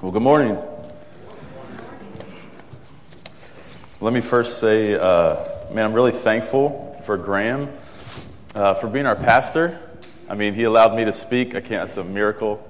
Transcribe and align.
Well, 0.00 0.12
good 0.12 0.22
morning. 0.22 0.56
Let 4.00 4.12
me 4.12 4.20
first 4.20 4.60
say, 4.60 4.94
uh, 4.94 5.44
man, 5.72 5.86
I'm 5.86 5.92
really 5.92 6.12
thankful 6.12 6.96
for 7.02 7.16
Graham 7.16 7.68
uh, 8.54 8.74
for 8.74 8.86
being 8.86 9.06
our 9.06 9.16
pastor. 9.16 9.76
I 10.28 10.36
mean, 10.36 10.54
he 10.54 10.62
allowed 10.62 10.94
me 10.94 11.04
to 11.04 11.10
speak. 11.10 11.56
I 11.56 11.60
can't, 11.60 11.82
that's 11.82 11.96
a 11.96 12.04
miracle. 12.04 12.64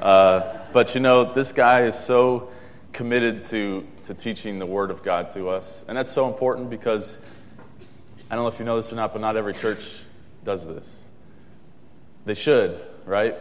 Uh, 0.00 0.56
but 0.72 0.94
you 0.94 1.00
know, 1.00 1.32
this 1.32 1.50
guy 1.50 1.82
is 1.82 1.98
so 1.98 2.48
committed 2.92 3.42
to, 3.46 3.84
to 4.04 4.14
teaching 4.14 4.60
the 4.60 4.66
Word 4.66 4.92
of 4.92 5.02
God 5.02 5.30
to 5.30 5.48
us. 5.48 5.84
And 5.88 5.98
that's 5.98 6.12
so 6.12 6.28
important 6.28 6.70
because 6.70 7.20
I 8.30 8.36
don't 8.36 8.44
know 8.44 8.50
if 8.50 8.60
you 8.60 8.64
know 8.64 8.76
this 8.76 8.92
or 8.92 8.94
not, 8.94 9.12
but 9.12 9.20
not 9.20 9.36
every 9.36 9.54
church 9.54 9.98
does 10.44 10.64
this. 10.68 11.08
They 12.24 12.34
should, 12.34 12.80
right? 13.04 13.34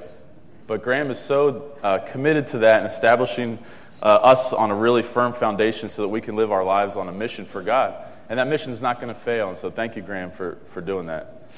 But 0.68 0.84
Graham 0.84 1.10
is 1.10 1.18
so 1.18 1.78
uh, 1.82 2.00
committed 2.00 2.48
to 2.48 2.60
that 2.60 2.80
and 2.80 2.88
establishing 2.88 3.58
uh, 4.02 4.06
us 4.06 4.52
on 4.52 4.70
a 4.70 4.76
really 4.76 5.02
firm 5.02 5.32
foundation 5.34 5.88
so 5.90 6.02
that 6.02 6.10
we 6.10 6.20
can 6.20 6.36
live 6.36 6.52
our 6.52 6.64
lives 6.64 6.98
on 6.98 7.08
a 7.08 7.12
mission 7.12 7.46
for 7.46 7.64
God. 7.64 7.96
And 8.30 8.38
that 8.40 8.48
mission 8.48 8.74
is 8.74 8.82
not 8.82 9.00
going 9.00 9.14
to 9.14 9.20
fail. 9.20 9.48
And 9.48 9.58
so 9.58 9.72
thank 9.72 9.96
you, 9.96 10.02
Graham, 10.02 10.30
for, 10.32 10.58
for 10.66 10.82
doing 10.82 11.08
that. 11.08 11.50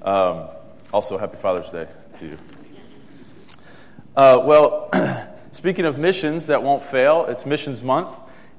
Um, 0.00 0.48
also, 0.92 1.18
happy 1.18 1.36
Father's 1.36 1.70
Day 1.70 1.88
to 2.18 2.26
you. 2.26 2.38
Uh, 4.14 4.40
well, 4.44 4.90
speaking 5.50 5.84
of 5.84 5.98
missions 5.98 6.46
that 6.46 6.62
won't 6.62 6.82
fail, 6.82 7.26
it's 7.26 7.44
Missions 7.44 7.82
Month. 7.82 8.10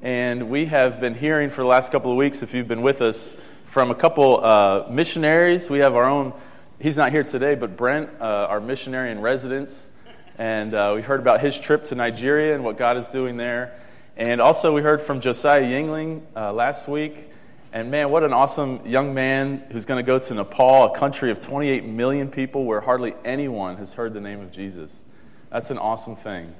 And 0.01 0.49
we 0.49 0.65
have 0.65 0.99
been 0.99 1.15
hearing 1.15 1.49
for 1.49 1.61
the 1.61 1.67
last 1.67 1.93
couple 1.93 2.11
of 2.11 2.17
weeks, 2.17 2.43
if 2.43 2.53
you've 2.53 2.67
been 2.67 2.81
with 2.81 3.01
us, 3.01 3.37
from 3.63 3.89
a 3.89 3.95
couple 3.95 4.43
uh, 4.43 4.87
missionaries. 4.89 5.69
We 5.69 5.79
have 5.79 5.95
our 5.95 6.03
own, 6.03 6.33
he's 6.81 6.97
not 6.97 7.11
here 7.11 7.23
today, 7.23 7.55
but 7.55 7.77
Brent, 7.77 8.09
uh, 8.19 8.47
our 8.49 8.59
missionary 8.59 9.11
in 9.11 9.21
residence. 9.21 9.91
And 10.37 10.73
uh, 10.73 10.93
we 10.95 11.01
heard 11.01 11.19
about 11.19 11.41
his 11.41 11.59
trip 11.59 11.83
to 11.85 11.95
Nigeria 11.95 12.55
and 12.55 12.63
what 12.63 12.77
God 12.77 12.97
is 12.97 13.07
doing 13.07 13.37
there. 13.37 13.79
And 14.17 14.41
also, 14.41 14.73
we 14.73 14.81
heard 14.81 15.01
from 15.01 15.21
Josiah 15.21 15.63
Yingling 15.63 16.21
uh, 16.35 16.53
last 16.53 16.87
week. 16.87 17.29
And 17.71 17.89
man, 17.89 18.11
what 18.11 18.23
an 18.23 18.33
awesome 18.33 18.85
young 18.85 19.13
man 19.13 19.63
who's 19.71 19.85
going 19.85 20.03
to 20.03 20.05
go 20.05 20.19
to 20.19 20.33
Nepal, 20.33 20.93
a 20.93 20.97
country 20.97 21.31
of 21.31 21.39
28 21.39 21.85
million 21.85 22.29
people 22.29 22.65
where 22.65 22.81
hardly 22.81 23.15
anyone 23.25 23.77
has 23.77 23.93
heard 23.93 24.13
the 24.13 24.21
name 24.21 24.41
of 24.41 24.51
Jesus. 24.51 25.05
That's 25.49 25.71
an 25.71 25.79
awesome 25.79 26.15
thing. 26.15 26.53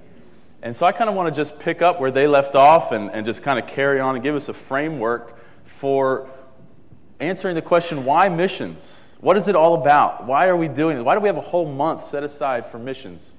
And 0.63 0.75
so 0.75 0.85
I 0.85 0.91
kind 0.91 1.09
of 1.09 1.15
want 1.15 1.33
to 1.33 1.39
just 1.39 1.59
pick 1.59 1.81
up 1.81 1.99
where 1.99 2.09
they 2.09 2.25
left 2.25 2.55
off 2.55 2.91
and, 2.91 3.11
and 3.11 3.25
just 3.25 3.43
kind 3.43 3.59
of 3.59 3.67
carry 3.67 3.99
on 3.99 4.15
and 4.15 4.23
give 4.23 4.33
us 4.33 4.49
a 4.49 4.53
framework 4.53 5.37
for 5.63 6.29
answering 7.19 7.55
the 7.55 7.61
question 7.61 8.05
why 8.05 8.29
missions? 8.29 9.15
What 9.19 9.37
is 9.37 9.47
it 9.47 9.55
all 9.55 9.75
about? 9.75 10.25
Why 10.25 10.47
are 10.47 10.57
we 10.57 10.67
doing 10.67 10.97
it? 10.97 11.05
Why 11.05 11.15
do 11.15 11.21
we 11.21 11.27
have 11.27 11.37
a 11.37 11.41
whole 11.41 11.71
month 11.71 12.03
set 12.03 12.23
aside 12.23 12.65
for 12.65 12.79
missions? 12.79 13.37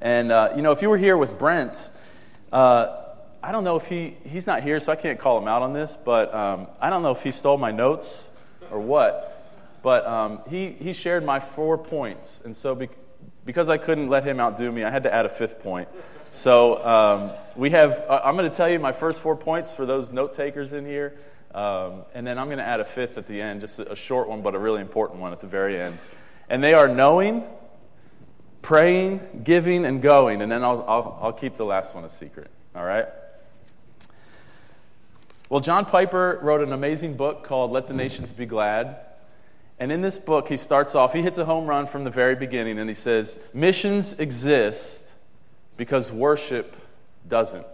And, 0.00 0.30
uh, 0.30 0.52
you 0.56 0.62
know, 0.62 0.72
if 0.72 0.82
you 0.82 0.88
were 0.90 0.98
here 0.98 1.16
with 1.16 1.38
Brent, 1.38 1.90
uh, 2.52 3.02
I 3.42 3.52
don't 3.52 3.64
know 3.64 3.76
if 3.76 3.86
he, 3.86 4.16
he's 4.24 4.46
not 4.46 4.62
here, 4.62 4.80
so 4.80 4.92
I 4.92 4.96
can't 4.96 5.18
call 5.18 5.38
him 5.38 5.48
out 5.48 5.62
on 5.62 5.72
this, 5.72 5.96
but 5.96 6.34
um, 6.34 6.66
I 6.80 6.90
don't 6.90 7.02
know 7.02 7.12
if 7.12 7.22
he 7.22 7.30
stole 7.30 7.58
my 7.58 7.70
notes 7.70 8.28
or 8.70 8.80
what. 8.80 9.32
But 9.82 10.06
um, 10.06 10.40
he, 10.48 10.70
he 10.70 10.92
shared 10.92 11.24
my 11.24 11.38
four 11.38 11.78
points. 11.78 12.40
And 12.44 12.56
so, 12.56 12.74
be, 12.74 12.88
because 13.44 13.68
I 13.68 13.78
couldn't 13.78 14.08
let 14.08 14.24
him 14.24 14.40
outdo 14.40 14.72
me, 14.72 14.82
I 14.84 14.90
had 14.90 15.04
to 15.04 15.14
add 15.14 15.26
a 15.26 15.28
fifth 15.28 15.60
point. 15.60 15.88
So, 16.32 16.84
um, 16.84 17.30
we 17.54 17.70
have, 17.70 18.04
I'm 18.10 18.36
going 18.36 18.50
to 18.50 18.56
tell 18.56 18.68
you 18.68 18.78
my 18.78 18.92
first 18.92 19.20
four 19.20 19.36
points 19.36 19.74
for 19.74 19.86
those 19.86 20.12
note 20.12 20.32
takers 20.32 20.72
in 20.72 20.84
here. 20.84 21.16
Um, 21.54 22.02
and 22.12 22.26
then 22.26 22.38
I'm 22.38 22.48
going 22.48 22.58
to 22.58 22.64
add 22.64 22.80
a 22.80 22.84
fifth 22.84 23.16
at 23.16 23.26
the 23.26 23.40
end, 23.40 23.62
just 23.62 23.78
a 23.78 23.96
short 23.96 24.28
one, 24.28 24.42
but 24.42 24.54
a 24.54 24.58
really 24.58 24.82
important 24.82 25.20
one 25.20 25.32
at 25.32 25.40
the 25.40 25.46
very 25.46 25.80
end. 25.80 25.98
And 26.50 26.62
they 26.62 26.74
are 26.74 26.86
knowing, 26.86 27.44
praying, 28.66 29.20
giving, 29.44 29.84
and 29.84 30.02
going. 30.02 30.42
And 30.42 30.50
then 30.50 30.64
I'll, 30.64 30.84
I'll, 30.88 31.18
I'll 31.22 31.32
keep 31.32 31.54
the 31.54 31.64
last 31.64 31.94
one 31.94 32.02
a 32.02 32.08
secret. 32.08 32.50
All 32.74 32.84
right? 32.84 33.06
Well, 35.48 35.60
John 35.60 35.84
Piper 35.84 36.40
wrote 36.42 36.60
an 36.60 36.72
amazing 36.72 37.16
book 37.16 37.44
called 37.44 37.70
Let 37.70 37.86
the 37.86 37.94
Nations 37.94 38.32
Be 38.32 38.44
Glad. 38.44 38.96
And 39.78 39.92
in 39.92 40.00
this 40.00 40.18
book, 40.18 40.48
he 40.48 40.56
starts 40.56 40.96
off, 40.96 41.12
he 41.12 41.22
hits 41.22 41.38
a 41.38 41.44
home 41.44 41.68
run 41.68 41.86
from 41.86 42.02
the 42.02 42.10
very 42.10 42.34
beginning, 42.34 42.80
and 42.80 42.90
he 42.90 42.94
says, 42.94 43.38
Missions 43.54 44.14
exist 44.14 45.14
because 45.76 46.10
worship 46.10 46.74
doesn't. 47.28 47.64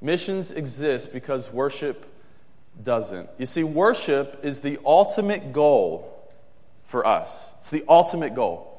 Missions 0.00 0.50
exist 0.50 1.12
because 1.12 1.52
worship 1.52 2.06
doesn't. 2.82 3.28
You 3.36 3.44
see, 3.44 3.64
worship 3.64 4.40
is 4.42 4.62
the 4.62 4.78
ultimate 4.86 5.52
goal 5.52 6.10
for 6.84 7.06
us, 7.06 7.52
it's 7.58 7.70
the 7.70 7.84
ultimate 7.86 8.34
goal. 8.34 8.72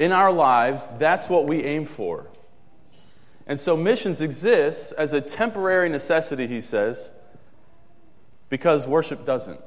In 0.00 0.12
our 0.12 0.32
lives, 0.32 0.88
that's 0.98 1.28
what 1.28 1.46
we 1.46 1.62
aim 1.62 1.84
for. 1.84 2.26
And 3.46 3.60
so 3.60 3.76
missions 3.76 4.22
exists 4.22 4.92
as 4.92 5.12
a 5.12 5.20
temporary 5.20 5.90
necessity, 5.90 6.46
he 6.46 6.62
says, 6.62 7.12
because 8.48 8.88
worship 8.88 9.26
doesn't. 9.26 9.60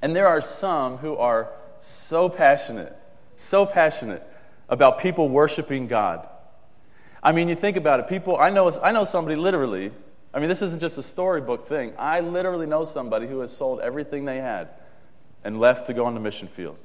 And 0.00 0.14
there 0.14 0.28
are 0.28 0.40
some 0.40 0.98
who 0.98 1.16
are 1.16 1.50
so 1.80 2.28
passionate, 2.28 2.96
so 3.36 3.66
passionate 3.66 4.22
about 4.68 5.00
people 5.00 5.28
worshiping 5.28 5.88
God. 5.88 6.28
I 7.20 7.32
mean, 7.32 7.48
you 7.48 7.56
think 7.56 7.76
about 7.76 7.98
it. 7.98 8.06
People, 8.06 8.36
I 8.36 8.50
know, 8.50 8.70
I 8.80 8.92
know 8.92 9.04
somebody 9.04 9.34
literally. 9.34 9.90
I 10.32 10.38
mean, 10.38 10.48
this 10.48 10.62
isn't 10.62 10.80
just 10.80 10.98
a 10.98 11.02
storybook 11.02 11.66
thing. 11.66 11.94
I 11.98 12.20
literally 12.20 12.66
know 12.66 12.84
somebody 12.84 13.26
who 13.26 13.40
has 13.40 13.54
sold 13.54 13.80
everything 13.80 14.24
they 14.24 14.38
had 14.38 14.68
and 15.42 15.58
left 15.58 15.88
to 15.88 15.94
go 15.94 16.06
on 16.06 16.14
the 16.14 16.20
mission 16.20 16.46
field. 16.46 16.78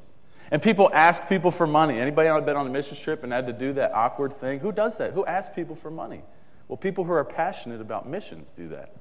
And 0.56 0.64
people 0.64 0.90
ask 0.94 1.28
people 1.28 1.52
for 1.52 1.68
money. 1.68 2.00
Anybody 2.00 2.30
ever 2.30 2.40
been 2.40 2.56
on 2.56 2.66
a 2.66 2.70
mission 2.70 2.96
trip 2.96 3.26
and 3.26 3.34
had 3.34 3.48
to 3.48 3.52
do 3.52 3.74
that 3.74 3.94
awkward 3.94 4.32
thing? 4.32 4.60
Who 4.60 4.72
does 4.72 5.00
that? 5.00 5.12
Who 5.12 5.26
asks 5.26 5.54
people 5.54 5.76
for 5.76 5.92
money? 5.92 6.22
Well, 6.70 6.78
people 6.78 7.04
who 7.04 7.12
are 7.12 7.26
passionate 7.26 7.82
about 7.82 8.08
missions 8.08 8.54
do 8.54 8.70
that. 8.70 8.96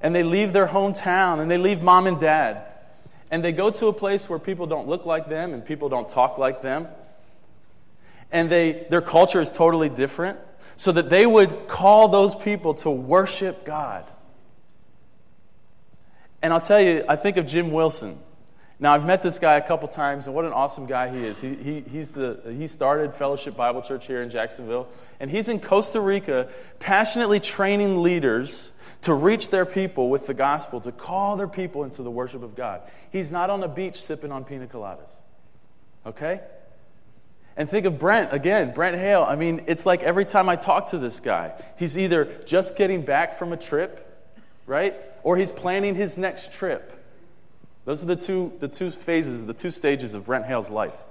And 0.00 0.12
they 0.12 0.24
leave 0.24 0.52
their 0.52 0.66
hometown 0.66 1.38
and 1.38 1.48
they 1.48 1.58
leave 1.58 1.80
mom 1.80 2.08
and 2.08 2.18
dad. 2.18 2.64
And 3.30 3.44
they 3.44 3.52
go 3.52 3.70
to 3.70 3.86
a 3.86 3.92
place 3.92 4.28
where 4.28 4.40
people 4.40 4.66
don't 4.66 4.88
look 4.88 5.06
like 5.06 5.28
them 5.28 5.54
and 5.54 5.64
people 5.64 5.88
don't 5.88 6.08
talk 6.08 6.38
like 6.38 6.60
them. 6.60 6.88
And 8.32 8.50
they, 8.50 8.84
their 8.90 9.02
culture 9.02 9.40
is 9.40 9.52
totally 9.52 9.90
different. 9.90 10.40
So 10.74 10.90
that 10.90 11.08
they 11.08 11.24
would 11.24 11.68
call 11.68 12.08
those 12.08 12.34
people 12.34 12.74
to 12.74 12.90
worship 12.90 13.64
God. 13.64 14.04
And 16.42 16.52
I'll 16.52 16.60
tell 16.60 16.80
you, 16.80 17.04
I 17.08 17.14
think 17.14 17.36
of 17.36 17.46
Jim 17.46 17.70
Wilson. 17.70 18.18
Now, 18.78 18.92
I've 18.92 19.06
met 19.06 19.22
this 19.22 19.38
guy 19.38 19.56
a 19.56 19.66
couple 19.66 19.88
times, 19.88 20.26
and 20.26 20.36
what 20.36 20.44
an 20.44 20.52
awesome 20.52 20.84
guy 20.84 21.08
he 21.08 21.24
is. 21.24 21.40
He, 21.40 21.54
he, 21.54 21.80
he's 21.80 22.10
the, 22.10 22.40
he 22.58 22.66
started 22.66 23.14
Fellowship 23.14 23.56
Bible 23.56 23.80
Church 23.80 24.06
here 24.06 24.20
in 24.20 24.28
Jacksonville, 24.28 24.88
and 25.18 25.30
he's 25.30 25.48
in 25.48 25.60
Costa 25.60 25.98
Rica 25.98 26.48
passionately 26.78 27.40
training 27.40 28.02
leaders 28.02 28.72
to 29.02 29.14
reach 29.14 29.50
their 29.50 29.64
people 29.64 30.10
with 30.10 30.26
the 30.26 30.34
gospel, 30.34 30.80
to 30.82 30.92
call 30.92 31.36
their 31.36 31.48
people 31.48 31.84
into 31.84 32.02
the 32.02 32.10
worship 32.10 32.42
of 32.42 32.54
God. 32.54 32.82
He's 33.10 33.30
not 33.30 33.48
on 33.48 33.60
the 33.60 33.68
beach 33.68 34.02
sipping 34.02 34.30
on 34.30 34.44
pina 34.44 34.66
coladas. 34.66 35.10
Okay? 36.04 36.40
And 37.56 37.70
think 37.70 37.86
of 37.86 37.98
Brent, 37.98 38.32
again, 38.32 38.72
Brent 38.74 38.96
Hale. 38.96 39.22
I 39.22 39.36
mean, 39.36 39.62
it's 39.66 39.86
like 39.86 40.02
every 40.02 40.26
time 40.26 40.48
I 40.48 40.56
talk 40.56 40.88
to 40.90 40.98
this 40.98 41.20
guy, 41.20 41.52
he's 41.78 41.96
either 41.96 42.42
just 42.44 42.76
getting 42.76 43.02
back 43.02 43.32
from 43.32 43.52
a 43.52 43.56
trip, 43.56 44.28
right? 44.66 44.94
Or 45.22 45.38
he's 45.38 45.52
planning 45.52 45.94
his 45.94 46.18
next 46.18 46.52
trip. 46.52 46.92
Those 47.86 48.02
are 48.02 48.06
the 48.06 48.16
two, 48.16 48.52
the 48.58 48.68
two 48.68 48.90
phases, 48.90 49.46
the 49.46 49.54
two 49.54 49.70
stages 49.70 50.14
of 50.14 50.26
Brent 50.26 50.44
Hale's 50.44 50.68
life. 50.68 51.02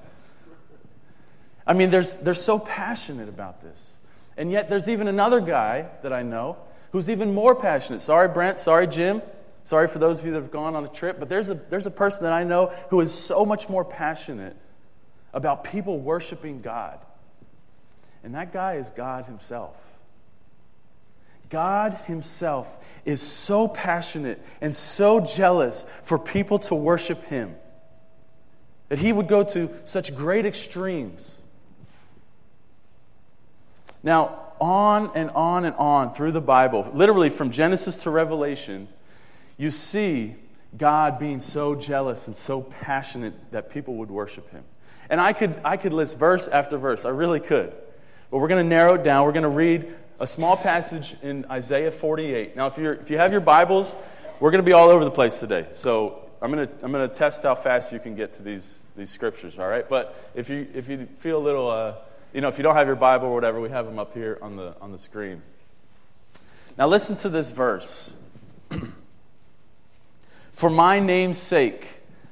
I 1.65 1.73
mean, 1.73 1.89
there's, 1.89 2.17
they're 2.17 2.33
so 2.35 2.59
passionate 2.59 3.29
about 3.29 3.61
this. 3.61 3.97
And 4.37 4.51
yet, 4.51 4.69
there's 4.69 4.89
even 4.89 5.07
another 5.07 5.39
guy 5.39 5.87
that 6.03 6.11
I 6.11 6.21
know 6.21 6.57
who's 6.91 7.09
even 7.09 7.33
more 7.33 7.55
passionate. 7.55 8.01
Sorry, 8.01 8.27
Brent. 8.27 8.59
Sorry, 8.59 8.87
Jim. 8.87 9.21
Sorry 9.63 9.87
for 9.87 9.99
those 9.99 10.19
of 10.19 10.25
you 10.25 10.33
that 10.33 10.41
have 10.41 10.51
gone 10.51 10.75
on 10.75 10.83
a 10.83 10.89
trip. 10.89 11.17
But 11.17 11.29
there's 11.29 11.49
a, 11.49 11.55
there's 11.55 11.85
a 11.85 11.91
person 11.91 12.23
that 12.25 12.33
I 12.33 12.43
know 12.43 12.67
who 12.89 12.99
is 12.99 13.13
so 13.13 13.45
much 13.45 13.69
more 13.69 13.85
passionate 13.85 14.57
about 15.33 15.63
people 15.63 15.97
worshiping 15.97 16.59
God. 16.59 16.99
And 18.21 18.35
that 18.35 18.51
guy 18.51 18.75
is 18.75 18.89
God 18.89 19.25
Himself. 19.25 19.84
God 21.55 21.93
Himself 22.05 22.85
is 23.05 23.21
so 23.21 23.69
passionate 23.69 24.41
and 24.59 24.75
so 24.75 25.21
jealous 25.21 25.85
for 26.03 26.19
people 26.19 26.59
to 26.59 26.75
worship 26.75 27.23
Him 27.27 27.55
that 28.89 28.99
He 28.99 29.13
would 29.13 29.29
go 29.29 29.41
to 29.41 29.69
such 29.85 30.13
great 30.17 30.45
extremes. 30.45 31.41
Now, 34.03 34.37
on 34.59 35.11
and 35.15 35.29
on 35.29 35.63
and 35.63 35.73
on 35.77 36.13
through 36.13 36.33
the 36.33 36.41
Bible, 36.41 36.91
literally 36.93 37.29
from 37.29 37.51
Genesis 37.51 38.03
to 38.03 38.09
Revelation, 38.09 38.89
you 39.57 39.71
see 39.71 40.35
God 40.77 41.17
being 41.17 41.39
so 41.39 41.73
jealous 41.73 42.27
and 42.27 42.35
so 42.35 42.63
passionate 42.63 43.33
that 43.53 43.69
people 43.69 43.95
would 43.95 44.11
worship 44.11 44.51
Him. 44.51 44.65
And 45.09 45.21
I 45.21 45.31
could, 45.31 45.55
I 45.63 45.77
could 45.77 45.93
list 45.93 46.19
verse 46.19 46.49
after 46.49 46.75
verse, 46.75 47.05
I 47.05 47.11
really 47.11 47.39
could. 47.39 47.73
But 48.29 48.39
we're 48.39 48.49
going 48.49 48.61
to 48.61 48.69
narrow 48.69 48.95
it 48.95 49.05
down. 49.05 49.23
We're 49.23 49.31
going 49.31 49.43
to 49.43 49.49
read 49.49 49.95
a 50.19 50.27
small 50.27 50.55
passage 50.55 51.15
in 51.21 51.45
Isaiah 51.49 51.91
48. 51.91 52.55
Now, 52.55 52.67
if, 52.67 52.77
you're, 52.77 52.93
if 52.93 53.09
you 53.09 53.17
have 53.17 53.31
your 53.31 53.41
Bibles, 53.41 53.95
we're 54.39 54.51
going 54.51 54.63
to 54.63 54.65
be 54.65 54.73
all 54.73 54.89
over 54.89 55.03
the 55.03 55.11
place 55.11 55.39
today. 55.39 55.67
So 55.73 56.29
I'm 56.41 56.51
going 56.51 56.67
to, 56.67 56.73
I'm 56.85 56.91
going 56.91 57.07
to 57.07 57.13
test 57.13 57.43
how 57.43 57.55
fast 57.55 57.91
you 57.91 57.99
can 57.99 58.15
get 58.15 58.33
to 58.33 58.43
these, 58.43 58.83
these 58.95 59.09
scriptures, 59.09 59.59
all 59.59 59.67
right? 59.67 59.87
But 59.87 60.31
if 60.33 60.49
you, 60.49 60.67
if 60.73 60.87
you 60.87 61.07
feel 61.19 61.37
a 61.37 61.43
little, 61.43 61.69
uh, 61.69 61.95
you 62.33 62.41
know, 62.41 62.47
if 62.47 62.57
you 62.57 62.63
don't 62.63 62.75
have 62.75 62.87
your 62.87 62.95
Bible 62.95 63.27
or 63.27 63.33
whatever, 63.33 63.59
we 63.59 63.69
have 63.69 63.85
them 63.85 63.99
up 63.99 64.13
here 64.13 64.37
on 64.41 64.55
the, 64.55 64.73
on 64.79 64.91
the 64.91 64.99
screen. 64.99 65.41
Now, 66.77 66.87
listen 66.87 67.17
to 67.17 67.29
this 67.29 67.51
verse. 67.51 68.15
For 70.51 70.69
my 70.69 70.99
name's 70.99 71.37
sake, 71.37 71.85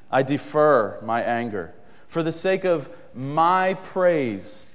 I 0.10 0.24
defer 0.24 1.00
my 1.02 1.22
anger. 1.22 1.74
For 2.08 2.24
the 2.24 2.32
sake 2.32 2.64
of 2.64 2.90
my 3.14 3.74
praise, 3.74 4.70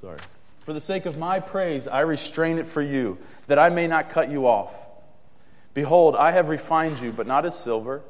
sorry. 0.00 0.18
For 0.64 0.72
the 0.72 0.80
sake 0.80 1.04
of 1.04 1.18
my 1.18 1.40
praise, 1.40 1.86
I 1.86 2.00
restrain 2.00 2.56
it 2.56 2.64
for 2.64 2.80
you, 2.80 3.18
that 3.48 3.58
I 3.58 3.68
may 3.68 3.86
not 3.86 4.08
cut 4.08 4.30
you 4.30 4.46
off. 4.46 4.88
Behold, 5.74 6.16
I 6.16 6.30
have 6.30 6.48
refined 6.48 7.00
you, 7.00 7.12
but 7.12 7.26
not 7.26 7.44
as 7.44 7.58
silver. 7.58 8.00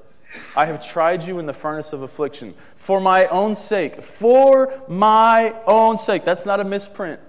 I 0.56 0.66
have 0.66 0.84
tried 0.84 1.24
you 1.24 1.40
in 1.40 1.46
the 1.46 1.52
furnace 1.52 1.92
of 1.92 2.02
affliction. 2.02 2.54
For 2.76 3.00
my 3.00 3.26
own 3.26 3.56
sake, 3.56 4.02
for 4.02 4.80
my 4.88 5.52
own 5.66 5.98
sake. 5.98 6.24
That's 6.24 6.46
not 6.46 6.60
a 6.60 6.64
misprint. 6.64 7.20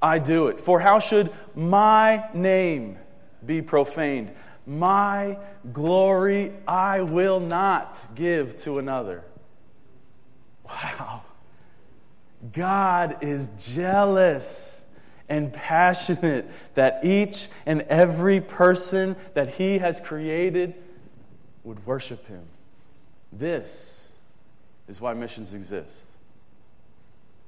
I 0.00 0.20
do 0.20 0.46
it. 0.46 0.60
For 0.60 0.78
how 0.78 1.00
should 1.00 1.32
my 1.56 2.28
name 2.32 2.96
be 3.44 3.60
profaned? 3.60 4.30
My 4.66 5.38
glory 5.72 6.52
I 6.66 7.02
will 7.02 7.40
not 7.40 8.06
give 8.14 8.54
to 8.62 8.78
another. 8.78 9.24
Wow. 10.64 11.22
God 12.52 13.22
is 13.22 13.48
jealous 13.58 14.84
and 15.28 15.52
passionate 15.52 16.50
that 16.74 17.04
each 17.04 17.48
and 17.66 17.82
every 17.82 18.40
person 18.40 19.16
that 19.34 19.54
He 19.54 19.78
has 19.78 20.00
created 20.00 20.74
would 21.64 21.84
worship 21.86 22.26
Him. 22.26 22.44
This 23.32 24.12
is 24.86 25.00
why 25.00 25.14
missions 25.14 25.52
exist. 25.52 26.12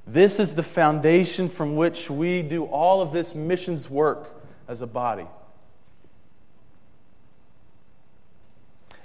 This 0.07 0.41
is 0.41 0.55
the 0.55 0.63
foundation 0.63 1.49
from 1.49 1.77
which 1.77 2.11
we 2.11 2.43
do 2.43 2.65
all 2.65 3.01
of 3.01 3.13
this 3.13 3.35
missions 3.35 3.89
work 3.89 4.43
as 4.67 4.83
a 4.83 4.87
body. 4.87 5.27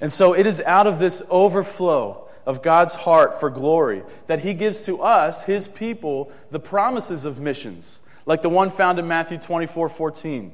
And 0.02 0.12
so 0.12 0.34
it 0.34 0.46
is 0.46 0.62
out 0.62 0.88
of 0.88 1.00
this 1.00 1.24
overflow 1.30 2.28
of 2.46 2.62
God's 2.62 2.96
heart 2.96 3.40
for 3.40 3.50
glory 3.50 4.04
that 4.28 4.40
He 4.42 4.54
gives 4.54 4.86
to 4.86 5.02
us, 5.02 5.44
His 5.44 5.68
people, 5.68 6.32
the 6.52 6.60
promises 6.60 7.26
of 7.26 7.40
missions 7.40 8.02
like 8.26 8.42
the 8.42 8.50
one 8.50 8.70
found 8.70 9.00
in 9.00 9.08
Matthew 9.08 9.38
24 9.38 9.90
14. 9.90 10.52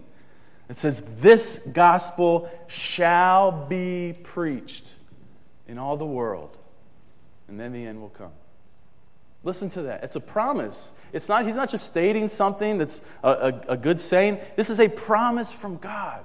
It 0.70 0.78
says, 0.78 1.02
This 1.20 1.60
gospel 1.60 2.50
shall 2.68 3.52
be 3.68 4.16
preached 4.24 4.96
in 5.68 5.78
all 5.78 5.98
the 5.98 6.06
world, 6.06 6.58
and 7.48 7.60
then 7.60 7.74
the 7.74 7.86
end 7.86 8.02
will 8.02 8.10
come. 8.10 8.32
Listen 9.44 9.70
to 9.72 9.84
that. 9.84 10.04
It's 10.04 10.16
a 10.16 10.22
promise. 10.22 10.94
It's 11.14 11.28
not, 11.28 11.46
he's 11.46 11.56
not 11.56 11.70
just 11.70 11.88
stating 11.88 12.30
something 12.30 12.78
that's 12.78 13.02
a, 13.24 13.30
a, 13.30 13.62
a 13.70 13.78
good 13.78 14.00
saying. 14.00 14.38
This 14.56 14.70
is 14.70 14.80
a 14.80 14.88
promise 14.88 15.52
from 15.52 15.78
God 15.78 16.24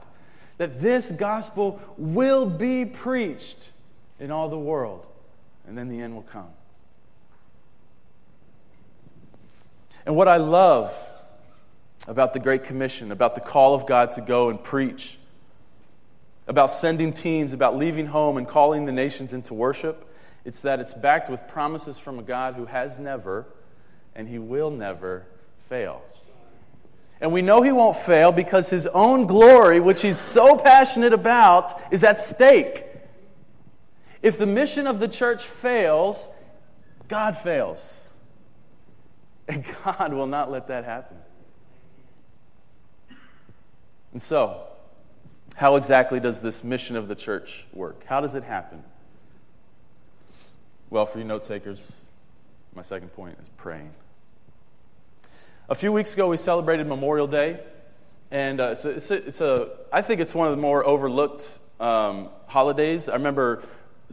that 0.58 0.80
this 0.80 1.10
gospel 1.10 1.80
will 1.96 2.46
be 2.46 2.84
preached 2.84 3.70
in 4.18 4.30
all 4.30 4.48
the 4.48 4.58
world, 4.58 5.06
and 5.66 5.76
then 5.76 5.88
the 5.88 6.00
end 6.00 6.14
will 6.14 6.22
come. 6.22 6.48
And 10.06 10.14
what 10.14 10.28
I 10.28 10.36
love 10.36 10.96
about 12.06 12.32
the 12.32 12.38
Great 12.38 12.64
Commission, 12.64 13.10
about 13.10 13.34
the 13.34 13.40
call 13.40 13.74
of 13.74 13.86
God 13.86 14.12
to 14.12 14.20
go 14.20 14.48
and 14.48 14.62
preach, 14.62 15.18
about 16.46 16.70
sending 16.70 17.12
teams, 17.12 17.52
about 17.52 17.76
leaving 17.76 18.06
home 18.06 18.36
and 18.36 18.46
calling 18.46 18.84
the 18.84 18.92
nations 18.92 19.32
into 19.32 19.52
worship. 19.52 20.08
It's 20.44 20.60
that 20.60 20.78
it's 20.78 20.94
backed 20.94 21.28
with 21.28 21.48
promises 21.48 21.98
from 21.98 22.20
a 22.20 22.22
God 22.22 22.54
who 22.54 22.66
has 22.66 22.98
never 22.98 23.46
and 24.14 24.28
he 24.28 24.38
will 24.38 24.70
never 24.70 25.26
fail. 25.58 26.02
And 27.20 27.32
we 27.32 27.42
know 27.42 27.62
he 27.62 27.72
won't 27.72 27.96
fail 27.96 28.30
because 28.30 28.68
his 28.68 28.86
own 28.88 29.26
glory, 29.26 29.80
which 29.80 30.02
he's 30.02 30.18
so 30.18 30.56
passionate 30.56 31.12
about, 31.12 31.72
is 31.92 32.04
at 32.04 32.20
stake. 32.20 32.84
If 34.22 34.38
the 34.38 34.46
mission 34.46 34.86
of 34.86 35.00
the 35.00 35.08
church 35.08 35.44
fails, 35.44 36.28
God 37.08 37.36
fails. 37.36 38.08
And 39.48 39.64
God 39.84 40.12
will 40.12 40.26
not 40.26 40.50
let 40.50 40.68
that 40.68 40.84
happen. 40.84 41.16
And 44.12 44.22
so, 44.22 44.62
how 45.56 45.76
exactly 45.76 46.20
does 46.20 46.40
this 46.40 46.64
mission 46.64 46.96
of 46.96 47.08
the 47.08 47.14
church 47.14 47.66
work? 47.72 48.04
How 48.04 48.20
does 48.20 48.34
it 48.34 48.42
happen? 48.42 48.82
Well, 50.90 51.06
for 51.06 51.18
you 51.18 51.24
note 51.24 51.44
takers, 51.46 51.98
my 52.74 52.82
second 52.82 53.08
point 53.08 53.38
is 53.40 53.48
praying. 53.56 53.90
A 55.68 55.74
few 55.74 55.90
weeks 55.90 56.14
ago, 56.14 56.28
we 56.28 56.36
celebrated 56.36 56.86
Memorial 56.86 57.26
Day, 57.26 57.58
and 58.30 58.60
uh, 58.60 58.68
it's, 58.68 58.84
a, 58.84 58.90
it's, 58.90 59.10
a, 59.10 59.14
it's, 59.26 59.40
a, 59.40 59.68
I 59.92 60.00
think 60.00 60.20
it's 60.20 60.32
one 60.32 60.46
of 60.46 60.54
the 60.54 60.62
more 60.62 60.86
overlooked 60.86 61.58
um, 61.80 62.28
holidays. 62.46 63.08
I 63.08 63.14
remember 63.14 63.64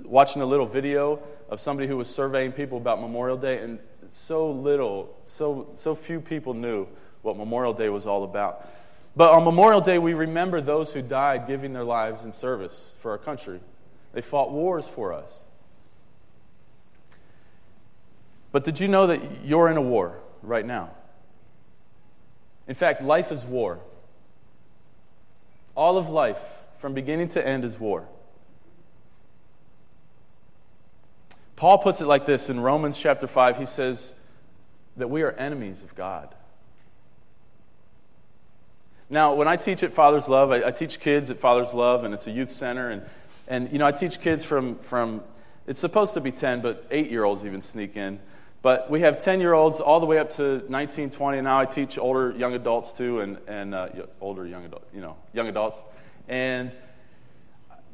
watching 0.02 0.42
a 0.42 0.48
little 0.48 0.66
video 0.66 1.22
of 1.50 1.62
somebody 1.62 1.88
who 1.88 1.96
was 1.96 2.10
surveying 2.10 2.54
people 2.54 2.80
about 2.80 3.00
Memorial 3.00 3.38
Day, 3.38 3.60
and 3.60 3.78
so 4.12 4.50
little, 4.50 5.16
so, 5.28 5.68
so 5.76 5.94
few 5.94 6.20
people 6.20 6.56
knew 6.56 6.88
what 7.22 7.38
Memorial 7.38 7.74
Day 7.74 7.90
was 7.90 8.08
all 8.08 8.24
about. 8.24 8.68
But 9.16 9.32
on 9.32 9.44
Memorial 9.44 9.80
Day, 9.80 10.00
we 10.00 10.16
remember 10.16 10.60
those 10.60 10.92
who 10.92 11.04
died 11.04 11.46
giving 11.46 11.72
their 11.72 11.84
lives 11.84 12.24
in 12.24 12.34
service 12.34 12.96
for 12.98 13.12
our 13.12 13.20
country. 13.20 13.60
They 14.14 14.22
fought 14.22 14.52
wars 14.52 14.88
for 14.88 15.14
us. 15.14 15.42
But 18.52 18.64
did 18.64 18.80
you 18.80 18.88
know 18.88 19.06
that 19.06 19.46
you're 19.46 19.70
in 19.70 19.78
a 19.78 19.84
war 19.84 20.18
right 20.42 20.66
now? 20.66 20.90
In 22.68 22.76
fact, 22.76 23.02
life 23.02 23.32
is 23.32 23.46
war. 23.46 23.80
All 25.76 25.98
of 25.98 26.10
life, 26.10 26.60
from 26.78 26.94
beginning 26.94 27.28
to 27.30 27.46
end, 27.46 27.66
is 27.66 27.80
war. 27.80 28.06
Paul 31.56 31.78
puts 31.78 32.02
it 32.02 32.08
like 32.08 32.26
this 32.26 32.50
in 32.50 32.60
Romans 32.60 32.98
chapter 32.98 33.28
5. 33.28 33.58
He 33.58 33.66
says 33.66 34.14
that 34.98 35.10
we 35.10 35.22
are 35.22 35.32
enemies 35.32 35.84
of 35.84 35.96
God. 35.96 36.34
Now, 39.10 39.34
when 39.34 39.48
I 39.48 39.58
teach 39.58 39.84
at 39.84 39.94
Father's 39.94 40.28
Love, 40.28 40.52
I, 40.52 40.68
I, 40.68 40.72
teach 40.72 41.00
kids 41.00 41.30
at 41.30 41.38
Father's 41.38 41.74
Love, 41.74 42.04
and 42.04 42.14
it's 42.14 42.28
a 42.28 42.32
youth 42.32 42.50
center. 42.50 42.90
And, 42.90 43.04
and 43.48 43.72
you 43.72 43.78
know, 43.78 43.86
I 43.86 43.92
teach 43.92 44.22
kids 44.22 44.44
from, 44.44 44.80
from, 44.80 45.24
it's 45.68 45.80
supposed 45.80 46.16
to 46.16 46.22
be 46.22 46.32
10, 46.32 46.62
but 46.62 46.88
eight 46.90 47.12
year 47.12 47.24
olds 47.24 47.46
even 47.46 47.62
sneak 47.62 47.96
in. 47.96 48.20
But 48.64 48.90
we 48.90 49.02
have 49.02 49.20
10 49.20 49.42
year 49.42 49.54
olds 49.54 49.82
all 49.82 50.00
the 50.00 50.06
way 50.06 50.18
up 50.18 50.32
to 50.32 50.64
19, 50.70 51.10
20. 51.10 51.38
And 51.38 51.46
now 51.46 51.60
I 51.60 51.66
teach 51.66 51.98
older 52.00 52.32
young 52.32 52.54
adults 52.54 52.94
too, 52.94 53.20
and, 53.20 53.38
and 53.46 53.76
uh, 53.76 53.90
older 54.22 54.48
young 54.48 54.64
adults, 54.64 54.86
you 54.96 55.02
know, 55.02 55.18
young 55.34 55.50
adults. 55.50 55.82
And, 56.30 56.72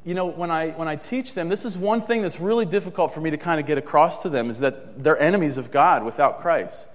you 0.06 0.14
know, 0.14 0.28
when 0.28 0.52
I, 0.52 0.70
when 0.70 0.88
I 0.88 0.96
teach 0.96 1.34
them, 1.34 1.50
this 1.50 1.66
is 1.66 1.76
one 1.76 2.02
thing 2.02 2.22
that's 2.22 2.40
really 2.40 2.68
difficult 2.68 3.12
for 3.12 3.20
me 3.20 3.32
to 3.32 3.38
kind 3.38 3.60
of 3.60 3.66
get 3.66 3.80
across 3.80 4.22
to 4.22 4.30
them 4.30 4.52
is 4.52 4.60
that 4.60 5.04
they're 5.04 5.20
enemies 5.20 5.58
of 5.58 5.72
God 5.72 6.06
without 6.06 6.38
Christ. 6.38 6.94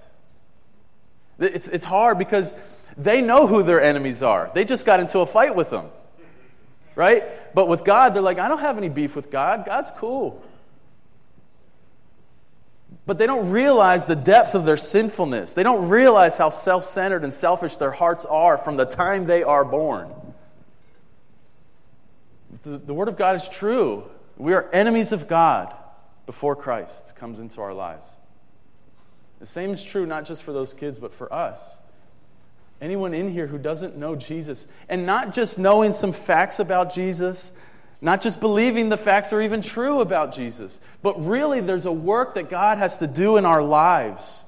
It's, 1.37 1.67
it's 1.67 1.83
hard 1.83 2.17
because 2.17 2.55
they 2.95 3.21
know 3.21 3.45
who 3.45 3.61
their 3.61 3.81
enemies 3.81 4.23
are. 4.23 4.49
They 4.53 4.63
just 4.63 4.85
got 4.85 5.01
into 5.01 5.19
a 5.19 5.25
fight 5.25 5.53
with 5.53 5.69
them. 5.69 5.87
Right? 6.95 7.25
But 7.53 7.67
with 7.67 7.83
God, 7.83 8.13
they're 8.13 8.21
like, 8.21 8.39
I 8.39 8.47
don't 8.47 8.59
have 8.59 8.77
any 8.77 8.87
beef 8.87 9.17
with 9.17 9.29
God. 9.29 9.65
God's 9.65 9.91
cool. 9.91 10.41
But 13.05 13.19
they 13.19 13.27
don't 13.27 13.51
realize 13.51 14.05
the 14.05 14.15
depth 14.15 14.55
of 14.55 14.65
their 14.65 14.77
sinfulness. 14.77 15.53
They 15.53 15.63
don't 15.63 15.89
realize 15.89 16.37
how 16.37 16.49
self 16.49 16.83
centered 16.83 17.23
and 17.23 17.33
selfish 17.33 17.75
their 17.75 17.91
hearts 17.91 18.25
are 18.25 18.57
from 18.57 18.77
the 18.77 18.85
time 18.85 19.25
they 19.25 19.43
are 19.43 19.63
born. 19.63 20.11
The, 22.63 22.79
the, 22.79 22.93
Word 22.93 23.07
of 23.07 23.17
God 23.17 23.35
is 23.35 23.47
true. 23.47 24.05
We 24.37 24.53
are 24.53 24.67
enemies 24.71 25.11
of 25.11 25.27
God 25.27 25.73
before 26.25 26.55
Christ 26.55 27.15
comes 27.15 27.39
into 27.39 27.61
our 27.61 27.73
lives. 27.73 28.17
The 29.39 29.45
same 29.45 29.71
is 29.71 29.83
true 29.83 30.07
not 30.07 30.25
just 30.25 30.41
for 30.41 30.51
those 30.51 30.73
kids, 30.73 30.97
but 30.97 31.13
for 31.13 31.31
us. 31.31 31.77
Anyone 32.81 33.13
in 33.13 33.29
here 33.29 33.47
who 33.47 33.57
doesn't 33.57 33.97
know 33.97 34.15
Jesus, 34.15 34.67
and 34.89 35.05
not 35.05 35.31
just 35.31 35.59
knowing 35.59 35.93
some 35.93 36.11
facts 36.11 36.59
about 36.59 36.93
Jesus, 36.93 37.51
not 38.05 38.21
just 38.21 38.39
believing 38.39 38.89
the 38.89 38.97
facts 38.97 39.33
are 39.33 39.41
even 39.41 39.63
true 39.63 39.99
about 39.99 40.31
Jesus, 40.31 40.79
but 41.01 41.25
really 41.25 41.59
there's 41.59 41.85
a 41.85 41.91
work 41.91 42.35
that 42.35 42.51
God 42.51 42.77
has 42.77 42.99
to 42.99 43.07
do 43.07 43.37
in 43.37 43.45
our 43.45 43.63
lives. 43.63 44.45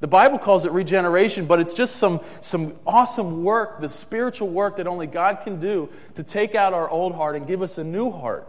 The 0.00 0.06
Bible 0.06 0.38
calls 0.38 0.66
it 0.66 0.72
regeneration, 0.72 1.46
but 1.46 1.58
it's 1.58 1.72
just 1.72 1.96
some, 1.96 2.20
some 2.42 2.78
awesome 2.86 3.44
work, 3.44 3.80
the 3.80 3.88
spiritual 3.88 4.50
work 4.50 4.76
that 4.76 4.86
only 4.86 5.06
God 5.06 5.40
can 5.42 5.58
do 5.58 5.88
to 6.16 6.22
take 6.22 6.54
out 6.54 6.74
our 6.74 6.86
old 6.86 7.14
heart 7.14 7.34
and 7.34 7.46
give 7.46 7.62
us 7.62 7.78
a 7.78 7.82
new 7.82 8.10
heart. 8.10 8.46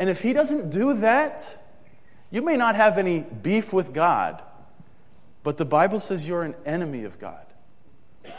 And 0.00 0.10
if 0.10 0.20
He 0.20 0.32
doesn't 0.32 0.70
do 0.70 0.94
that, 0.94 1.56
you 2.32 2.42
may 2.42 2.56
not 2.56 2.74
have 2.74 2.98
any 2.98 3.20
beef 3.20 3.72
with 3.72 3.94
God, 3.94 4.42
but 5.44 5.58
the 5.58 5.64
Bible 5.64 6.00
says 6.00 6.26
you're 6.26 6.42
an 6.42 6.56
enemy 6.64 7.04
of 7.04 7.20
God. 7.20 7.46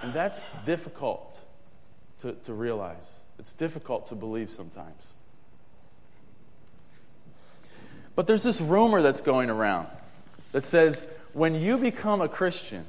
And 0.02 0.12
that's 0.12 0.46
difficult 0.66 1.40
to, 2.20 2.34
to 2.34 2.54
realize. 2.54 3.22
It's 3.40 3.54
difficult 3.54 4.08
to 4.08 4.16
believe 4.16 4.50
sometimes. 4.50 5.16
But 8.18 8.26
there's 8.26 8.42
this 8.42 8.62
rumor 8.62 9.04
that's 9.04 9.22
going 9.22 9.52
around 9.52 9.88
that 10.52 10.66
says 10.66 11.06
when 11.34 11.54
you 11.54 11.78
become 11.78 12.20
a 12.20 12.28
Christian, 12.28 12.84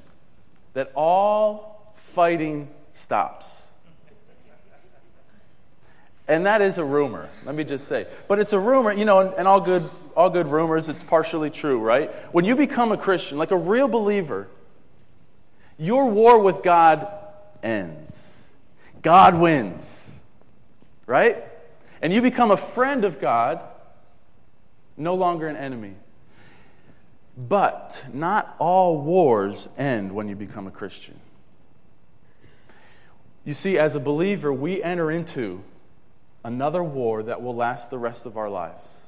that 0.72 0.90
all 0.94 1.92
fighting 1.94 2.70
stops. 2.94 3.68
And 6.26 6.46
that 6.46 6.62
is 6.62 6.78
a 6.78 6.84
rumor, 6.84 7.28
let 7.44 7.54
me 7.54 7.62
just 7.62 7.86
say. 7.86 8.06
But 8.26 8.38
it's 8.38 8.54
a 8.54 8.58
rumor, 8.58 8.90
you 8.90 9.04
know, 9.04 9.18
and, 9.18 9.34
and 9.34 9.46
all, 9.46 9.60
good, 9.60 9.90
all 10.16 10.30
good 10.30 10.48
rumors, 10.48 10.88
it's 10.88 11.02
partially 11.02 11.50
true, 11.50 11.78
right? 11.78 12.10
When 12.32 12.46
you 12.46 12.56
become 12.56 12.90
a 12.90 12.96
Christian, 12.96 13.36
like 13.36 13.50
a 13.50 13.56
real 13.56 13.86
believer, 13.86 14.48
your 15.78 16.06
war 16.06 16.38
with 16.38 16.62
God 16.62 17.06
ends. 17.62 18.48
God 19.02 19.38
wins, 19.38 20.20
right? 21.04 21.44
And 22.00 22.14
you 22.14 22.22
become 22.22 22.50
a 22.50 22.56
friend 22.56 23.04
of 23.04 23.20
God, 23.20 23.60
no 24.98 25.14
longer 25.14 25.46
an 25.46 25.56
enemy. 25.56 25.94
But 27.36 28.04
not 28.12 28.56
all 28.58 29.00
wars 29.00 29.68
end 29.78 30.12
when 30.12 30.28
you 30.28 30.34
become 30.34 30.66
a 30.66 30.72
Christian. 30.72 31.18
You 33.44 33.54
see, 33.54 33.78
as 33.78 33.94
a 33.94 34.00
believer, 34.00 34.52
we 34.52 34.82
enter 34.82 35.10
into 35.10 35.62
another 36.44 36.82
war 36.82 37.22
that 37.22 37.40
will 37.40 37.54
last 37.54 37.90
the 37.90 37.98
rest 37.98 38.26
of 38.26 38.36
our 38.36 38.50
lives. 38.50 39.06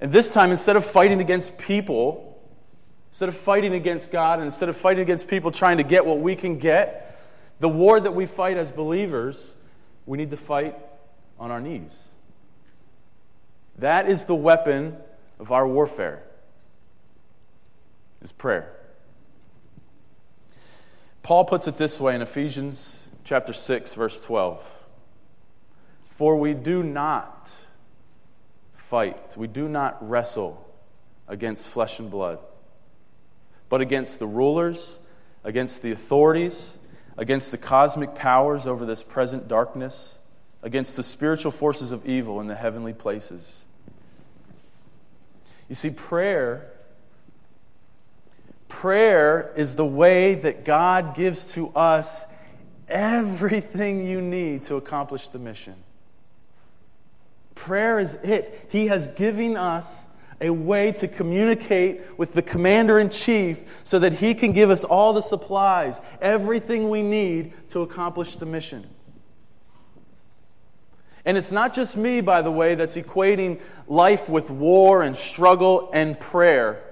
And 0.00 0.10
this 0.12 0.30
time, 0.30 0.50
instead 0.50 0.76
of 0.76 0.84
fighting 0.84 1.20
against 1.20 1.58
people, 1.58 2.40
instead 3.10 3.28
of 3.28 3.36
fighting 3.36 3.74
against 3.74 4.10
God, 4.10 4.38
and 4.38 4.46
instead 4.46 4.68
of 4.68 4.76
fighting 4.76 5.02
against 5.02 5.28
people 5.28 5.50
trying 5.50 5.76
to 5.76 5.82
get 5.82 6.04
what 6.04 6.20
we 6.20 6.34
can 6.34 6.58
get, 6.58 7.18
the 7.60 7.68
war 7.68 8.00
that 8.00 8.14
we 8.14 8.26
fight 8.26 8.56
as 8.56 8.72
believers, 8.72 9.54
we 10.06 10.16
need 10.18 10.30
to 10.30 10.36
fight 10.36 10.76
on 11.38 11.50
our 11.50 11.60
knees. 11.60 12.09
That 13.80 14.10
is 14.10 14.26
the 14.26 14.34
weapon 14.34 14.96
of 15.38 15.50
our 15.50 15.66
warfare. 15.66 16.22
Is 18.20 18.30
prayer. 18.30 18.70
Paul 21.22 21.46
puts 21.46 21.66
it 21.66 21.78
this 21.78 21.98
way 21.98 22.14
in 22.14 22.20
Ephesians 22.20 23.08
chapter 23.24 23.54
6 23.54 23.94
verse 23.94 24.20
12. 24.20 24.84
For 26.10 26.36
we 26.36 26.52
do 26.52 26.82
not 26.82 27.50
fight, 28.74 29.34
we 29.38 29.46
do 29.46 29.66
not 29.66 29.96
wrestle 30.06 30.66
against 31.26 31.66
flesh 31.66 31.98
and 31.98 32.10
blood, 32.10 32.38
but 33.70 33.80
against 33.80 34.18
the 34.18 34.26
rulers, 34.26 35.00
against 35.42 35.80
the 35.80 35.90
authorities, 35.90 36.78
against 37.16 37.50
the 37.50 37.58
cosmic 37.58 38.14
powers 38.14 38.66
over 38.66 38.84
this 38.84 39.02
present 39.02 39.48
darkness, 39.48 40.20
against 40.62 40.96
the 40.96 41.02
spiritual 41.02 41.50
forces 41.50 41.92
of 41.92 42.04
evil 42.04 42.42
in 42.42 42.46
the 42.46 42.54
heavenly 42.54 42.92
places. 42.92 43.66
You 45.70 45.74
see, 45.74 45.90
prayer 45.90 46.70
prayer 48.68 49.52
is 49.56 49.76
the 49.76 49.84
way 49.84 50.34
that 50.34 50.64
God 50.64 51.14
gives 51.14 51.52
to 51.54 51.68
us 51.70 52.24
everything 52.88 54.06
you 54.06 54.22
need 54.22 54.62
to 54.64 54.76
accomplish 54.76 55.28
the 55.28 55.38
mission. 55.38 55.74
Prayer 57.54 57.98
is 57.98 58.14
it. 58.14 58.68
He 58.70 58.86
has 58.86 59.08
given 59.08 59.56
us 59.56 60.08
a 60.40 60.48
way 60.48 60.92
to 60.92 61.06
communicate 61.08 62.18
with 62.18 62.32
the 62.32 62.40
commander 62.40 62.98
in 62.98 63.10
chief 63.10 63.82
so 63.84 63.98
that 63.98 64.14
he 64.14 64.34
can 64.34 64.52
give 64.52 64.70
us 64.70 64.84
all 64.84 65.12
the 65.12 65.20
supplies, 65.20 66.00
everything 66.22 66.88
we 66.88 67.02
need 67.02 67.52
to 67.70 67.82
accomplish 67.82 68.36
the 68.36 68.46
mission. 68.46 68.88
And 71.24 71.36
it's 71.36 71.52
not 71.52 71.74
just 71.74 71.96
me, 71.96 72.20
by 72.20 72.42
the 72.42 72.50
way, 72.50 72.74
that's 72.74 72.96
equating 72.96 73.60
life 73.86 74.28
with 74.28 74.50
war 74.50 75.02
and 75.02 75.16
struggle 75.16 75.90
and 75.92 76.18
prayer. 76.18 76.82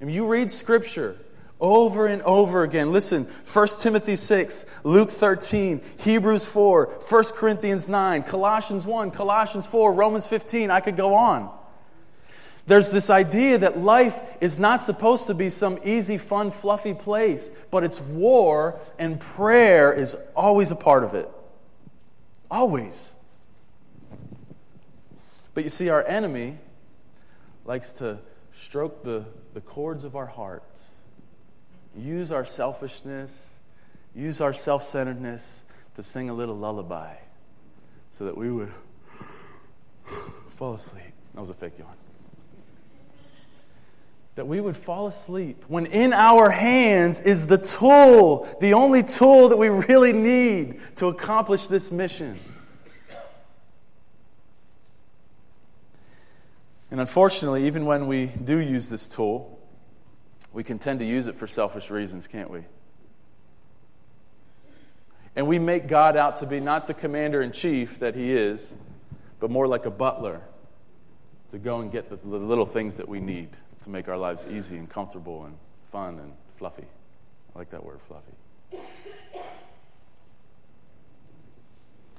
If 0.00 0.10
you 0.10 0.26
read 0.26 0.50
Scripture, 0.50 1.16
over 1.60 2.06
and 2.06 2.22
over 2.22 2.62
again. 2.62 2.92
Listen, 2.92 3.24
1 3.24 3.68
Timothy 3.80 4.16
6, 4.16 4.66
Luke 4.84 5.10
13, 5.10 5.80
Hebrews 5.98 6.46
4, 6.46 6.86
1 7.08 7.24
Corinthians 7.34 7.88
9, 7.88 8.22
Colossians 8.24 8.86
1, 8.86 9.10
Colossians 9.10 9.66
4, 9.66 9.94
Romans 9.94 10.28
15. 10.28 10.70
I 10.70 10.80
could 10.80 10.96
go 10.96 11.14
on. 11.14 11.50
There's 12.66 12.90
this 12.90 13.10
idea 13.10 13.58
that 13.58 13.78
life 13.78 14.20
is 14.40 14.58
not 14.58 14.82
supposed 14.82 15.28
to 15.28 15.34
be 15.34 15.48
some 15.48 15.78
easy, 15.84 16.18
fun, 16.18 16.50
fluffy 16.50 16.94
place, 16.94 17.50
but 17.70 17.84
it's 17.84 18.00
war, 18.00 18.78
and 18.98 19.20
prayer 19.20 19.92
is 19.92 20.16
always 20.34 20.72
a 20.72 20.76
part 20.76 21.04
of 21.04 21.14
it. 21.14 21.30
Always. 22.50 23.15
But 25.56 25.64
you 25.64 25.70
see, 25.70 25.88
our 25.88 26.06
enemy 26.06 26.58
likes 27.64 27.90
to 27.92 28.18
stroke 28.52 29.02
the, 29.02 29.24
the 29.54 29.62
chords 29.62 30.04
of 30.04 30.14
our 30.14 30.26
hearts 30.26 30.92
use 31.96 32.30
our 32.30 32.44
selfishness, 32.44 33.58
use 34.14 34.42
our 34.42 34.52
self 34.52 34.82
centeredness 34.82 35.64
to 35.94 36.02
sing 36.02 36.28
a 36.28 36.34
little 36.34 36.54
lullaby 36.54 37.14
so 38.10 38.26
that 38.26 38.36
we 38.36 38.52
would 38.52 38.70
fall 40.48 40.74
asleep. 40.74 41.14
That 41.34 41.40
was 41.40 41.48
a 41.48 41.54
fake 41.54 41.78
yawn. 41.78 41.96
That 44.34 44.46
we 44.46 44.60
would 44.60 44.76
fall 44.76 45.06
asleep 45.06 45.64
when 45.68 45.86
in 45.86 46.12
our 46.12 46.50
hands 46.50 47.18
is 47.18 47.46
the 47.46 47.56
tool, 47.56 48.46
the 48.60 48.74
only 48.74 49.02
tool 49.02 49.48
that 49.48 49.56
we 49.56 49.70
really 49.70 50.12
need 50.12 50.82
to 50.96 51.06
accomplish 51.06 51.66
this 51.66 51.90
mission. 51.90 52.38
And 56.90 57.00
unfortunately, 57.00 57.66
even 57.66 57.84
when 57.84 58.06
we 58.06 58.26
do 58.26 58.58
use 58.58 58.88
this 58.88 59.06
tool, 59.06 59.58
we 60.52 60.62
can 60.62 60.78
tend 60.78 61.00
to 61.00 61.04
use 61.04 61.26
it 61.26 61.34
for 61.34 61.46
selfish 61.46 61.90
reasons, 61.90 62.28
can't 62.28 62.50
we? 62.50 62.62
And 65.34 65.46
we 65.46 65.58
make 65.58 65.86
God 65.86 66.16
out 66.16 66.36
to 66.36 66.46
be 66.46 66.60
not 66.60 66.86
the 66.86 66.94
commander 66.94 67.42
in 67.42 67.52
chief 67.52 67.98
that 67.98 68.14
he 68.14 68.32
is, 68.32 68.74
but 69.38 69.50
more 69.50 69.66
like 69.66 69.84
a 69.84 69.90
butler 69.90 70.40
to 71.50 71.58
go 71.58 71.80
and 71.80 71.92
get 71.92 72.08
the, 72.08 72.16
little 72.26 72.64
things 72.64 72.96
that 72.96 73.08
we 73.08 73.20
need 73.20 73.50
to 73.82 73.90
make 73.90 74.08
our 74.08 74.16
lives 74.16 74.46
easy 74.46 74.78
and 74.78 74.88
comfortable 74.88 75.44
and 75.44 75.56
fun 75.84 76.18
and 76.18 76.32
fluffy. 76.54 76.86
I 77.54 77.58
like 77.58 77.70
that 77.70 77.84
word, 77.84 78.00
fluffy. 78.00 78.32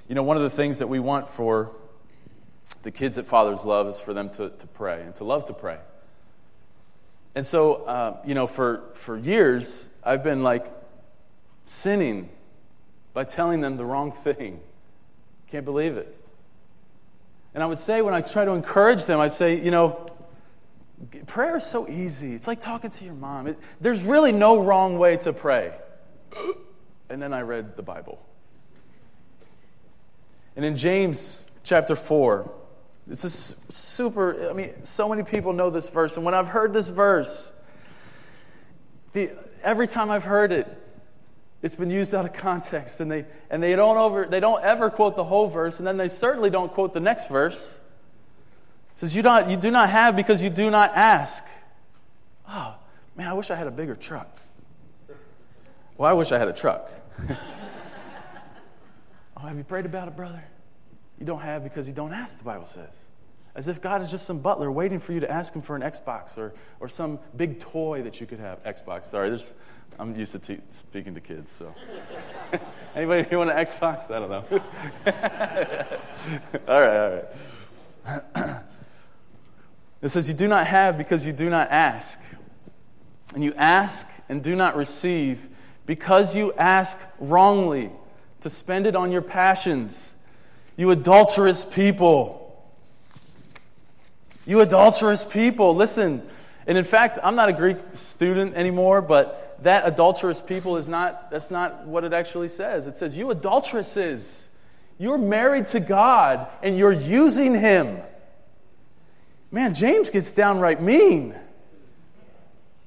You 0.08 0.16
know, 0.16 0.24
one 0.24 0.38
of 0.38 0.44
the 0.44 0.50
things 0.50 0.80
that 0.80 0.88
we 0.88 1.00
want 1.00 1.28
for 1.28 1.76
the 2.84 2.92
kids 2.92 3.16
that 3.16 3.26
fathers 3.26 3.66
love 3.66 3.88
is 3.88 4.00
for 4.00 4.14
them 4.14 4.30
to, 4.32 4.50
to 4.50 4.68
pray 4.68 5.02
and 5.02 5.16
to 5.16 5.24
love 5.24 5.46
to 5.46 5.54
pray. 5.54 5.78
And 7.36 7.46
so, 7.46 7.84
uh, 7.86 8.18
you 8.26 8.34
know, 8.34 8.48
for, 8.48 8.84
for 8.94 9.18
years, 9.18 9.90
I've 10.04 10.24
been 10.24 10.44
like 10.44 10.66
sinning 11.66 12.30
by 13.14 13.24
telling 13.24 13.62
them 13.62 13.78
the 13.78 13.86
wrong 13.86 14.12
thing. 14.12 14.60
Can't 15.50 15.66
believe 15.66 15.98
it. 15.98 16.16
And 17.54 17.64
I 17.64 17.66
would 17.66 17.80
say, 17.80 18.02
when 18.02 18.14
I 18.14 18.22
try 18.22 18.46
to 18.46 18.52
encourage 18.52 19.06
them, 19.06 19.20
I'd 19.20 19.34
say, 19.34 19.60
you 19.60 19.72
know, 19.72 20.12
prayer 21.26 21.58
is 21.58 21.66
so 21.66 21.88
easy. 21.88 22.34
It's 22.34 22.48
like 22.48 22.60
talking 22.60 22.92
to 22.92 23.06
your 23.06 23.16
mom. 23.16 23.48
It, 23.48 23.58
there's 23.82 24.04
really 24.04 24.32
no 24.32 24.62
wrong 24.64 25.00
way 25.00 25.18
to 25.18 25.34
pray. 25.34 25.74
And 27.10 27.22
then 27.22 27.34
I 27.34 27.42
read 27.42 27.76
the 27.76 27.82
Bible. 27.82 28.24
And 30.56 30.64
in 30.64 30.76
James 30.76 31.47
chapter 31.68 31.96
4, 31.96 32.50
it's 33.10 33.24
a 33.26 33.30
super, 33.30 34.50
I 34.50 34.54
mean, 34.54 34.84
so 34.84 35.10
many 35.10 35.24
people 35.24 35.54
know 35.54 35.70
this 35.70 35.90
verse. 35.90 36.16
And 36.16 36.26
when 36.26 36.34
I've 36.34 36.48
heard 36.48 36.74
this 36.74 36.90
verse, 36.90 37.54
the, 39.14 39.32
every 39.64 39.88
time 39.88 40.10
I've 40.10 40.24
heard 40.24 40.52
it, 40.52 40.68
it's 41.62 41.76
been 41.76 41.90
used 41.90 42.14
out 42.16 42.26
of 42.26 42.34
context. 42.34 43.02
And 43.02 43.12
they, 43.12 43.26
and 43.50 43.62
they, 43.62 43.76
don't 43.76 43.98
over, 43.98 44.26
they 44.26 44.40
don't 44.40 44.64
ever 44.64 44.90
quote 44.90 45.16
the 45.16 45.24
whole 45.24 45.48
verse. 45.48 45.80
And 45.80 45.88
then 45.88 45.98
they 45.98 46.08
certainly 46.08 46.50
don't 46.50 46.72
quote 46.72 46.94
the 46.94 47.00
next 47.00 47.30
verse. 47.30 47.82
It 48.94 49.00
says, 49.00 49.16
you, 49.16 49.22
don't, 49.22 49.50
you 49.50 49.58
do 49.58 49.72
not 49.72 49.90
have 49.90 50.16
because 50.16 50.42
you 50.42 50.50
do 50.50 50.72
not 50.72 50.96
ask. 50.96 51.44
Oh, 52.48 52.76
man, 53.16 53.28
I 53.28 53.34
wish 53.34 53.52
I 53.52 53.56
had 53.56 53.68
a 53.68 53.72
bigger 53.72 53.96
truck. 53.96 54.40
Well, 55.98 56.10
I 56.10 56.14
wish 56.14 56.32
I 56.32 56.38
had 56.38 56.48
a 56.48 56.54
truck. 56.54 56.90
oh, 59.38 59.42
have 59.42 59.58
you 59.58 59.64
prayed 59.64 59.86
about 59.86 60.08
it, 60.08 60.16
brother? 60.16 60.44
You 61.20 61.26
don't 61.26 61.42
have 61.42 61.64
because 61.64 61.88
you 61.88 61.94
don't 61.94 62.14
ask, 62.14 62.38
the 62.38 62.44
Bible 62.44 62.66
says. 62.66 63.10
As 63.56 63.68
if 63.68 63.82
God 63.82 64.02
is 64.02 64.12
just 64.12 64.26
some 64.26 64.40
butler 64.40 64.72
waiting 64.72 65.00
for 65.00 65.14
you 65.14 65.20
to 65.22 65.32
ask 65.32 65.56
him 65.56 65.64
for 65.64 65.76
an 65.76 65.82
Xbox 65.82 66.38
or, 66.38 66.54
or 66.80 66.88
some 66.88 67.18
big 67.36 67.60
toy 67.60 68.04
that 68.04 68.22
you 68.22 68.28
could 68.28 68.40
have. 68.40 68.64
Xbox, 68.64 69.06
sorry, 69.06 69.40
I'm 70.00 70.16
used 70.16 70.34
to 70.34 70.40
te- 70.40 70.62
speaking 70.70 71.16
to 71.16 71.22
kids, 71.22 71.52
so. 71.52 71.74
Anybody 72.96 73.28
want 73.36 73.50
an 73.50 73.58
Xbox? 73.58 74.12
I 74.12 74.20
don't 74.20 74.30
know. 74.30 74.46
all 76.68 76.82
right, 76.82 77.26
all 78.06 78.22
right. 78.46 78.64
it 80.02 80.10
says, 80.10 80.28
You 80.28 80.36
do 80.36 80.48
not 80.48 80.68
have 80.68 80.98
because 80.98 81.26
you 81.26 81.34
do 81.34 81.50
not 81.50 81.72
ask. 81.72 82.20
And 83.34 83.44
you 83.44 83.54
ask 83.56 84.08
and 84.30 84.44
do 84.44 84.56
not 84.56 84.76
receive 84.76 85.48
because 85.86 86.36
you 86.36 86.54
ask 86.54 86.98
wrongly 87.20 87.92
to 88.42 88.50
spend 88.50 88.86
it 88.86 88.96
on 88.96 89.12
your 89.12 89.22
passions 89.22 90.14
you 90.78 90.92
adulterous 90.92 91.66
people. 91.66 92.44
You 94.46 94.62
adulterous 94.62 95.26
people. 95.26 95.76
Listen, 95.76 96.22
And 96.68 96.78
in 96.78 96.84
fact, 96.84 97.18
I'm 97.24 97.36
not 97.36 97.50
a 97.50 97.54
Greek 97.54 97.78
student 97.94 98.56
anymore, 98.56 99.02
but 99.02 99.58
that 99.64 99.88
adulterous 99.88 100.42
people 100.42 100.78
is 100.78 100.88
not, 100.88 101.32
that's 101.32 101.50
not 101.50 101.88
what 101.88 102.04
it 102.04 102.14
actually 102.14 102.50
says. 102.50 102.88
It 102.88 102.96
says, 102.96 103.18
You 103.18 103.32
adulteresses, 103.32 104.50
you're 105.00 105.18
married 105.18 105.68
to 105.68 105.80
God 105.80 106.48
and 106.62 106.78
you're 106.78 106.94
using 106.94 107.56
Him. 107.60 107.98
Man, 109.50 109.74
James 109.74 110.12
gets 110.12 110.32
downright 110.32 110.82
mean. 110.82 111.36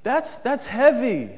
That's, 0.03 0.39
that's 0.39 0.67
heavy 0.67 1.31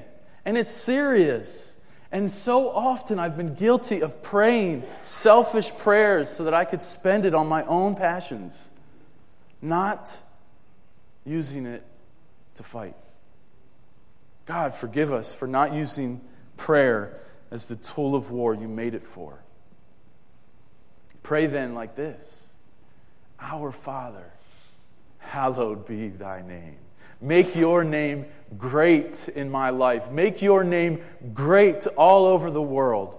and 0.45 0.57
it's 0.57 0.71
serious. 0.71 1.72
And 2.13 2.31
so 2.31 2.71
often 2.71 3.19
I've 3.19 3.39
been 3.39 3.55
guilty 3.55 4.03
of 4.03 4.23
praying 4.23 4.85
selfish 5.03 5.75
prayers 5.79 6.29
so 6.29 6.45
that 6.45 6.53
I 6.53 6.67
could 6.67 6.83
spend 6.83 7.25
it 7.25 7.35
on 7.35 7.49
my 7.49 7.65
own 7.65 7.95
passions, 7.95 8.71
not 9.63 10.21
using 11.25 11.65
it 11.65 11.83
to 12.57 12.63
fight. 12.63 12.95
God, 14.45 14.75
forgive 14.75 15.11
us 15.11 15.35
for 15.35 15.49
not 15.49 15.73
using 15.73 16.21
prayer 16.59 17.19
as 17.51 17.65
the 17.67 17.77
tool 17.77 18.15
of 18.15 18.31
war 18.31 18.55
you 18.55 18.69
made 18.69 18.95
it 18.95 19.03
for. 19.03 19.43
Pray 21.23 21.47
then 21.47 21.75
like 21.75 21.95
this 21.95 22.53
Our 23.41 23.73
Father, 23.73 24.33
hallowed 25.19 25.87
be 25.87 26.09
thy 26.09 26.43
name. 26.43 26.82
Make 27.23 27.55
your 27.55 27.85
name 27.85 28.27
great 28.59 29.29
in 29.29 29.49
my 29.49 29.71
life. 29.71 30.11
Make 30.11 30.43
your 30.43 30.65
name 30.65 31.01
great 31.33 31.87
all 31.97 32.27
over 32.27 32.51
the 32.51 32.61
world. 32.61 33.19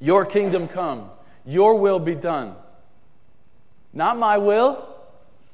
Your 0.00 0.26
kingdom 0.26 0.68
come, 0.68 1.08
your 1.46 1.76
will 1.76 2.00
be 2.00 2.14
done. 2.14 2.54
Not 3.92 4.18
my 4.18 4.38
will, 4.38 4.86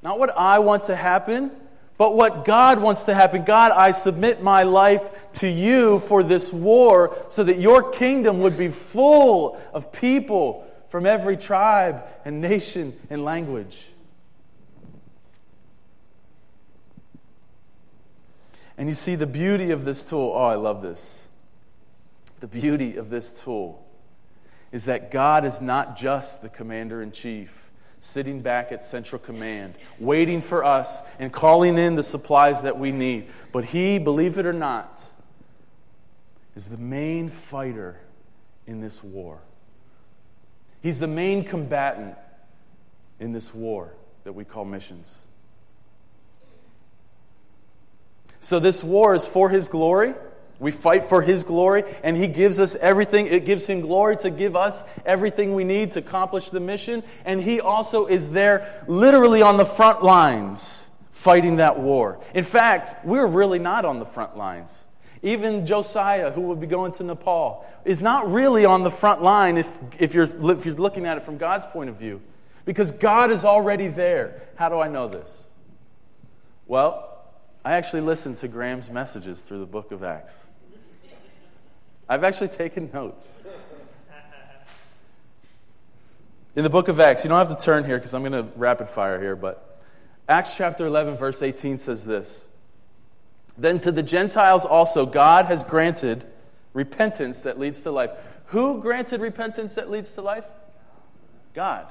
not 0.02 0.18
what 0.18 0.36
I 0.36 0.58
want 0.58 0.84
to 0.84 0.96
happen, 0.96 1.50
but 1.96 2.16
what 2.16 2.44
God 2.44 2.80
wants 2.80 3.04
to 3.04 3.14
happen. 3.14 3.44
God, 3.44 3.70
I 3.70 3.92
submit 3.92 4.42
my 4.42 4.64
life 4.64 5.30
to 5.34 5.48
you 5.48 6.00
for 6.00 6.22
this 6.24 6.52
war 6.52 7.16
so 7.28 7.44
that 7.44 7.60
your 7.60 7.90
kingdom 7.90 8.38
would 8.38 8.56
be 8.56 8.68
full 8.68 9.60
of 9.72 9.92
people 9.92 10.66
from 10.88 11.06
every 11.06 11.36
tribe 11.36 12.02
and 12.24 12.40
nation 12.40 12.98
and 13.10 13.24
language. 13.24 13.91
And 18.82 18.88
you 18.88 18.96
see 18.96 19.14
the 19.14 19.28
beauty 19.28 19.70
of 19.70 19.84
this 19.84 20.02
tool. 20.02 20.32
Oh, 20.34 20.42
I 20.42 20.56
love 20.56 20.82
this. 20.82 21.28
The 22.40 22.48
beauty 22.48 22.96
of 22.96 23.10
this 23.10 23.30
tool 23.30 23.86
is 24.72 24.86
that 24.86 25.12
God 25.12 25.44
is 25.44 25.60
not 25.60 25.96
just 25.96 26.42
the 26.42 26.48
commander 26.48 27.00
in 27.00 27.12
chief 27.12 27.70
sitting 28.00 28.40
back 28.40 28.72
at 28.72 28.82
Central 28.82 29.20
Command, 29.20 29.76
waiting 30.00 30.40
for 30.40 30.64
us 30.64 31.04
and 31.20 31.32
calling 31.32 31.78
in 31.78 31.94
the 31.94 32.02
supplies 32.02 32.62
that 32.62 32.76
we 32.76 32.90
need. 32.90 33.28
But 33.52 33.66
He, 33.66 34.00
believe 34.00 34.36
it 34.36 34.46
or 34.46 34.52
not, 34.52 35.00
is 36.56 36.66
the 36.66 36.76
main 36.76 37.28
fighter 37.28 38.00
in 38.66 38.80
this 38.80 39.04
war. 39.04 39.42
He's 40.82 40.98
the 40.98 41.06
main 41.06 41.44
combatant 41.44 42.16
in 43.20 43.30
this 43.30 43.54
war 43.54 43.94
that 44.24 44.32
we 44.32 44.44
call 44.44 44.64
missions. 44.64 45.24
So, 48.42 48.58
this 48.58 48.82
war 48.82 49.14
is 49.14 49.26
for 49.26 49.48
His 49.48 49.68
glory. 49.68 50.14
We 50.58 50.72
fight 50.72 51.04
for 51.04 51.22
His 51.22 51.44
glory, 51.44 51.84
and 52.02 52.16
He 52.16 52.26
gives 52.26 52.60
us 52.60 52.76
everything. 52.76 53.28
It 53.28 53.46
gives 53.46 53.66
Him 53.66 53.80
glory 53.80 54.16
to 54.18 54.30
give 54.30 54.56
us 54.56 54.84
everything 55.06 55.54
we 55.54 55.62
need 55.62 55.92
to 55.92 56.00
accomplish 56.00 56.50
the 56.50 56.60
mission. 56.60 57.04
And 57.24 57.40
He 57.40 57.60
also 57.60 58.06
is 58.06 58.32
there 58.32 58.84
literally 58.88 59.42
on 59.42 59.56
the 59.56 59.64
front 59.64 60.02
lines 60.02 60.90
fighting 61.12 61.56
that 61.56 61.78
war. 61.78 62.18
In 62.34 62.42
fact, 62.42 62.96
we're 63.04 63.28
really 63.28 63.60
not 63.60 63.84
on 63.84 64.00
the 64.00 64.04
front 64.04 64.36
lines. 64.36 64.88
Even 65.22 65.64
Josiah, 65.64 66.32
who 66.32 66.40
will 66.40 66.56
be 66.56 66.66
going 66.66 66.90
to 66.92 67.04
Nepal, 67.04 67.64
is 67.84 68.02
not 68.02 68.28
really 68.28 68.64
on 68.64 68.82
the 68.82 68.90
front 68.90 69.22
line 69.22 69.56
if, 69.56 69.78
if, 70.00 70.14
you're, 70.14 70.24
if 70.50 70.66
you're 70.66 70.74
looking 70.74 71.06
at 71.06 71.16
it 71.16 71.22
from 71.22 71.38
God's 71.38 71.64
point 71.66 71.90
of 71.90 71.96
view, 71.96 72.20
because 72.64 72.90
God 72.90 73.30
is 73.30 73.44
already 73.44 73.86
there. 73.86 74.42
How 74.56 74.68
do 74.68 74.80
I 74.80 74.88
know 74.88 75.06
this? 75.06 75.48
Well, 76.66 77.11
I 77.64 77.74
actually 77.74 78.00
listened 78.00 78.38
to 78.38 78.48
Graham's 78.48 78.90
messages 78.90 79.42
through 79.42 79.60
the 79.60 79.66
book 79.66 79.92
of 79.92 80.02
Acts. 80.02 80.46
I've 82.08 82.24
actually 82.24 82.48
taken 82.48 82.90
notes. 82.92 83.40
In 86.56 86.64
the 86.64 86.70
book 86.70 86.88
of 86.88 86.98
Acts, 86.98 87.24
you 87.24 87.28
don't 87.28 87.38
have 87.38 87.56
to 87.56 87.64
turn 87.64 87.84
here 87.84 87.96
because 87.96 88.14
I'm 88.14 88.22
going 88.22 88.32
to 88.32 88.50
rapid 88.56 88.88
fire 88.88 89.20
here, 89.20 89.36
but 89.36 89.80
Acts 90.28 90.56
chapter 90.56 90.86
11, 90.86 91.16
verse 91.16 91.40
18 91.40 91.78
says 91.78 92.04
this 92.04 92.48
Then 93.56 93.78
to 93.80 93.92
the 93.92 94.02
Gentiles 94.02 94.66
also, 94.66 95.06
God 95.06 95.46
has 95.46 95.64
granted 95.64 96.24
repentance 96.74 97.42
that 97.42 97.60
leads 97.60 97.80
to 97.82 97.92
life. 97.92 98.10
Who 98.46 98.80
granted 98.80 99.20
repentance 99.20 99.76
that 99.76 99.88
leads 99.88 100.12
to 100.12 100.20
life? 100.22 100.46
God. 101.54 101.86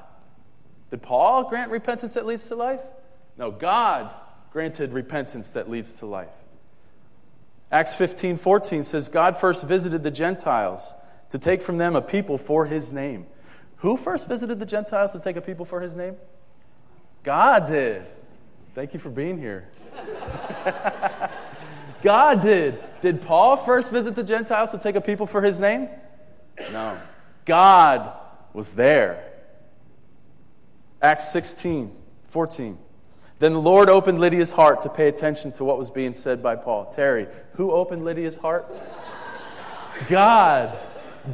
Did 0.90 1.00
Paul 1.00 1.48
grant 1.48 1.70
repentance 1.70 2.14
that 2.14 2.26
leads 2.26 2.46
to 2.48 2.56
life? 2.56 2.82
No, 3.38 3.50
God 3.50 4.10
granted 4.52 4.92
repentance 4.92 5.50
that 5.50 5.70
leads 5.70 5.94
to 5.94 6.06
life. 6.06 6.28
Acts 7.70 7.96
15 7.96 8.36
14 8.36 8.84
says, 8.84 9.08
God 9.08 9.36
first 9.36 9.66
visited 9.66 10.02
the 10.02 10.10
Gentiles 10.10 10.94
to 11.30 11.38
take 11.38 11.62
from 11.62 11.78
them 11.78 11.96
a 11.96 12.02
people 12.02 12.36
for 12.36 12.66
his 12.66 12.92
name. 12.92 13.26
Who 13.76 13.96
first 13.96 14.28
visited 14.28 14.58
the 14.58 14.66
Gentiles 14.66 15.12
to 15.12 15.20
take 15.20 15.36
a 15.36 15.40
people 15.40 15.64
for 15.64 15.80
his 15.80 15.96
name? 15.96 16.16
God 17.22 17.66
did. 17.66 18.04
Thank 18.74 18.92
you 18.92 19.00
for 19.00 19.10
being 19.10 19.38
here. 19.38 19.68
God 22.02 22.42
did. 22.42 22.82
Did 23.00 23.22
Paul 23.22 23.56
first 23.56 23.90
visit 23.90 24.14
the 24.14 24.22
Gentiles 24.22 24.70
to 24.72 24.78
take 24.78 24.96
a 24.96 25.00
people 25.00 25.26
for 25.26 25.40
his 25.40 25.58
name? 25.58 25.88
No. 26.70 27.00
God 27.44 28.12
was 28.52 28.74
there. 28.74 29.32
Acts 31.00 31.32
16 31.32 31.96
14. 32.24 32.78
Then 33.42 33.54
the 33.54 33.60
Lord 33.60 33.90
opened 33.90 34.20
Lydia's 34.20 34.52
heart 34.52 34.82
to 34.82 34.88
pay 34.88 35.08
attention 35.08 35.50
to 35.54 35.64
what 35.64 35.76
was 35.76 35.90
being 35.90 36.14
said 36.14 36.44
by 36.44 36.54
Paul. 36.54 36.84
Terry, 36.84 37.26
who 37.54 37.72
opened 37.72 38.04
Lydia's 38.04 38.36
heart? 38.36 38.72
God. 40.08 40.78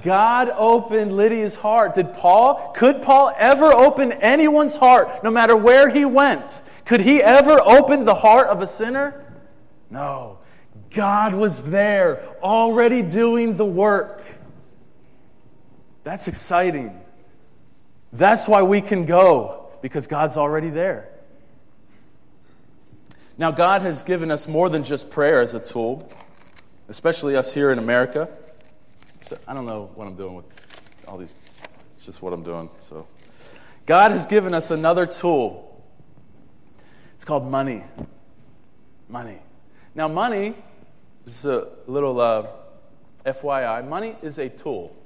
God 0.02 0.48
opened 0.56 1.14
Lydia's 1.14 1.54
heart. 1.54 1.92
Did 1.92 2.14
Paul, 2.14 2.72
could 2.74 3.02
Paul 3.02 3.34
ever 3.36 3.74
open 3.74 4.12
anyone's 4.12 4.78
heart, 4.78 5.22
no 5.22 5.30
matter 5.30 5.54
where 5.54 5.90
he 5.90 6.06
went? 6.06 6.62
Could 6.86 7.00
he 7.00 7.22
ever 7.22 7.60
open 7.60 8.06
the 8.06 8.14
heart 8.14 8.48
of 8.48 8.62
a 8.62 8.66
sinner? 8.66 9.30
No. 9.90 10.38
God 10.94 11.34
was 11.34 11.62
there, 11.64 12.26
already 12.42 13.02
doing 13.02 13.58
the 13.58 13.66
work. 13.66 14.24
That's 16.04 16.26
exciting. 16.26 16.98
That's 18.14 18.48
why 18.48 18.62
we 18.62 18.80
can 18.80 19.04
go, 19.04 19.68
because 19.82 20.06
God's 20.06 20.38
already 20.38 20.70
there. 20.70 21.10
Now, 23.38 23.52
God 23.52 23.82
has 23.82 24.02
given 24.02 24.32
us 24.32 24.48
more 24.48 24.68
than 24.68 24.82
just 24.82 25.10
prayer 25.10 25.40
as 25.40 25.54
a 25.54 25.60
tool, 25.60 26.10
especially 26.88 27.36
us 27.36 27.54
here 27.54 27.70
in 27.70 27.78
America. 27.78 28.28
So, 29.20 29.38
I 29.46 29.54
don't 29.54 29.64
know 29.64 29.92
what 29.94 30.08
I'm 30.08 30.16
doing 30.16 30.34
with 30.34 30.44
all 31.06 31.18
these, 31.18 31.32
it's 31.96 32.04
just 32.04 32.20
what 32.20 32.32
I'm 32.32 32.42
doing. 32.42 32.68
So, 32.80 33.06
God 33.86 34.10
has 34.10 34.26
given 34.26 34.54
us 34.54 34.72
another 34.72 35.06
tool. 35.06 35.84
It's 37.14 37.24
called 37.24 37.48
money. 37.48 37.84
Money. 39.08 39.38
Now, 39.94 40.08
money, 40.08 40.56
this 41.24 41.38
is 41.38 41.46
a 41.46 41.68
little 41.86 42.20
uh, 42.20 42.48
FYI, 43.24 43.86
money 43.86 44.16
is 44.20 44.38
a 44.38 44.48
tool. 44.48 44.96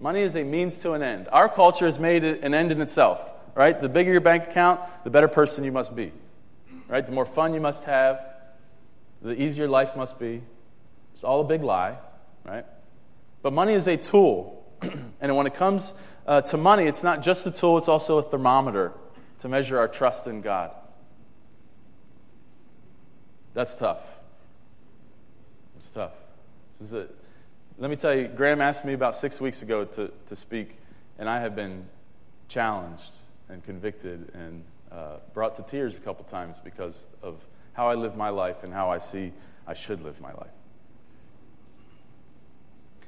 Money 0.00 0.22
is 0.22 0.34
a 0.34 0.44
means 0.44 0.78
to 0.78 0.92
an 0.92 1.02
end. 1.02 1.28
Our 1.30 1.50
culture 1.50 1.84
has 1.84 2.00
made 2.00 2.24
it 2.24 2.42
an 2.42 2.54
end 2.54 2.72
in 2.72 2.80
itself, 2.80 3.30
right? 3.54 3.78
The 3.78 3.90
bigger 3.90 4.12
your 4.12 4.22
bank 4.22 4.44
account, 4.44 4.80
the 5.04 5.10
better 5.10 5.28
person 5.28 5.62
you 5.62 5.72
must 5.72 5.94
be 5.94 6.10
right? 6.88 7.04
The 7.04 7.12
more 7.12 7.26
fun 7.26 7.54
you 7.54 7.60
must 7.60 7.84
have, 7.84 8.20
the 9.22 9.40
easier 9.40 9.68
life 9.68 9.96
must 9.96 10.18
be. 10.18 10.42
It's 11.14 11.24
all 11.24 11.40
a 11.40 11.44
big 11.44 11.62
lie, 11.62 11.96
right? 12.44 12.64
But 13.42 13.52
money 13.52 13.72
is 13.72 13.86
a 13.86 13.96
tool. 13.96 14.64
and 15.20 15.36
when 15.36 15.46
it 15.46 15.54
comes 15.54 15.94
uh, 16.26 16.42
to 16.42 16.56
money, 16.56 16.84
it's 16.84 17.02
not 17.02 17.22
just 17.22 17.46
a 17.46 17.50
tool, 17.50 17.78
it's 17.78 17.88
also 17.88 18.18
a 18.18 18.22
thermometer 18.22 18.92
to 19.38 19.48
measure 19.48 19.78
our 19.78 19.88
trust 19.88 20.26
in 20.26 20.40
God. 20.40 20.70
That's 23.54 23.74
tough. 23.74 24.20
It's 25.78 25.88
tough. 25.90 26.12
A, 26.92 27.06
let 27.78 27.90
me 27.90 27.96
tell 27.96 28.14
you, 28.14 28.28
Graham 28.28 28.60
asked 28.60 28.84
me 28.84 28.92
about 28.92 29.14
six 29.14 29.40
weeks 29.40 29.62
ago 29.62 29.84
to, 29.84 30.12
to 30.26 30.36
speak, 30.36 30.76
and 31.18 31.28
I 31.28 31.40
have 31.40 31.56
been 31.56 31.86
challenged 32.48 33.12
and 33.48 33.64
convicted 33.64 34.30
and 34.34 34.62
uh, 34.96 35.18
brought 35.34 35.56
to 35.56 35.62
tears 35.62 35.98
a 35.98 36.00
couple 36.00 36.24
times 36.24 36.58
because 36.58 37.06
of 37.22 37.46
how 37.74 37.88
I 37.88 37.94
live 37.94 38.16
my 38.16 38.30
life 38.30 38.64
and 38.64 38.72
how 38.72 38.90
I 38.90 38.96
see 38.98 39.32
I 39.66 39.74
should 39.74 40.00
live 40.00 40.20
my 40.22 40.32
life. 40.32 40.50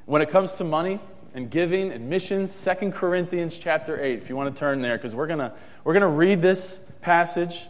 When 0.04 0.20
it 0.20 0.28
comes 0.28 0.52
to 0.54 0.64
money 0.64 1.00
and 1.34 1.50
giving 1.50 1.90
and 1.90 2.10
missions, 2.10 2.64
2 2.64 2.90
Corinthians 2.90 3.56
chapter 3.56 3.98
8, 3.98 4.18
if 4.18 4.28
you 4.28 4.36
want 4.36 4.54
to 4.54 4.58
turn 4.58 4.82
there, 4.82 4.98
because 4.98 5.14
we're 5.14 5.26
going 5.26 5.50
we're 5.84 5.98
to 5.98 6.08
read 6.08 6.42
this 6.42 6.80
passage. 7.00 7.68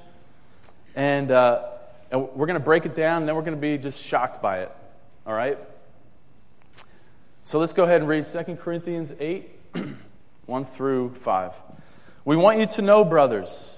And, 0.96 1.30
uh, 1.30 1.68
and 2.10 2.28
we're 2.34 2.46
going 2.46 2.58
to 2.58 2.64
break 2.64 2.86
it 2.86 2.96
down, 2.96 3.22
and 3.22 3.28
then 3.28 3.36
we're 3.36 3.42
going 3.42 3.56
to 3.56 3.60
be 3.60 3.78
just 3.78 4.02
shocked 4.02 4.42
by 4.42 4.60
it. 4.60 4.72
All 5.26 5.34
right? 5.34 5.58
So 7.44 7.60
let's 7.60 7.72
go 7.72 7.84
ahead 7.84 8.00
and 8.00 8.08
read 8.08 8.24
2 8.24 8.56
Corinthians 8.56 9.12
8, 9.20 9.48
1 10.46 10.64
through 10.64 11.14
5. 11.14 11.62
We 12.24 12.36
want 12.36 12.58
you 12.58 12.66
to 12.66 12.82
know, 12.82 13.04
brothers, 13.04 13.77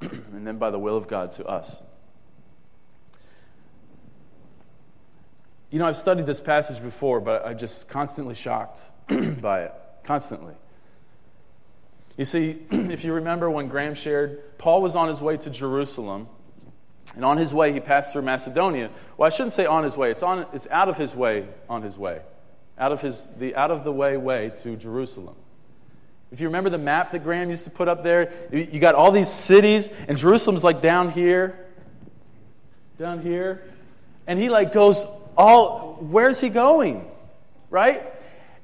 and 0.00 0.46
then 0.46 0.58
by 0.58 0.70
the 0.70 0.78
will 0.78 0.96
of 0.96 1.08
God 1.08 1.32
to 1.32 1.46
us. 1.46 1.82
You 5.70 5.78
know, 5.80 5.86
I've 5.86 5.96
studied 5.96 6.26
this 6.26 6.40
passage 6.40 6.80
before, 6.80 7.20
but 7.20 7.44
I'm 7.44 7.58
just 7.58 7.88
constantly 7.88 8.34
shocked 8.34 8.80
by 9.40 9.62
it. 9.62 9.72
Constantly. 10.04 10.54
You 12.16 12.24
see, 12.24 12.62
if 12.70 13.04
you 13.04 13.14
remember 13.14 13.50
when 13.50 13.68
Graham 13.68 13.94
shared, 13.94 14.56
Paul 14.58 14.82
was 14.82 14.94
on 14.94 15.08
his 15.08 15.20
way 15.20 15.36
to 15.36 15.50
Jerusalem, 15.50 16.28
and 17.16 17.24
on 17.24 17.36
his 17.36 17.52
way 17.52 17.72
he 17.72 17.80
passed 17.80 18.12
through 18.12 18.22
Macedonia. 18.22 18.90
Well, 19.16 19.26
I 19.26 19.30
shouldn't 19.30 19.52
say 19.52 19.66
on 19.66 19.84
his 19.84 19.96
way, 19.96 20.10
it's, 20.10 20.22
on, 20.22 20.46
it's 20.52 20.68
out 20.68 20.88
of 20.88 20.96
his 20.96 21.14
way 21.14 21.46
on 21.68 21.82
his 21.82 21.98
way, 21.98 22.20
out 22.78 22.92
of, 22.92 23.00
his, 23.00 23.26
the 23.36 23.54
out 23.56 23.70
of 23.70 23.84
the 23.84 23.92
way 23.92 24.16
way 24.16 24.52
to 24.62 24.76
Jerusalem. 24.76 25.36
If 26.34 26.40
you 26.40 26.48
remember 26.48 26.68
the 26.68 26.78
map 26.78 27.12
that 27.12 27.22
Graham 27.22 27.48
used 27.48 27.62
to 27.62 27.70
put 27.70 27.86
up 27.86 28.02
there, 28.02 28.32
you 28.50 28.80
got 28.80 28.96
all 28.96 29.12
these 29.12 29.28
cities, 29.28 29.88
and 30.08 30.18
Jerusalem's 30.18 30.64
like 30.64 30.80
down 30.80 31.12
here, 31.12 31.56
down 32.98 33.22
here, 33.22 33.62
and 34.26 34.36
he 34.36 34.50
like 34.50 34.72
goes 34.72 35.06
all, 35.36 35.94
where's 36.00 36.40
he 36.40 36.48
going? 36.48 37.08
Right? 37.70 38.02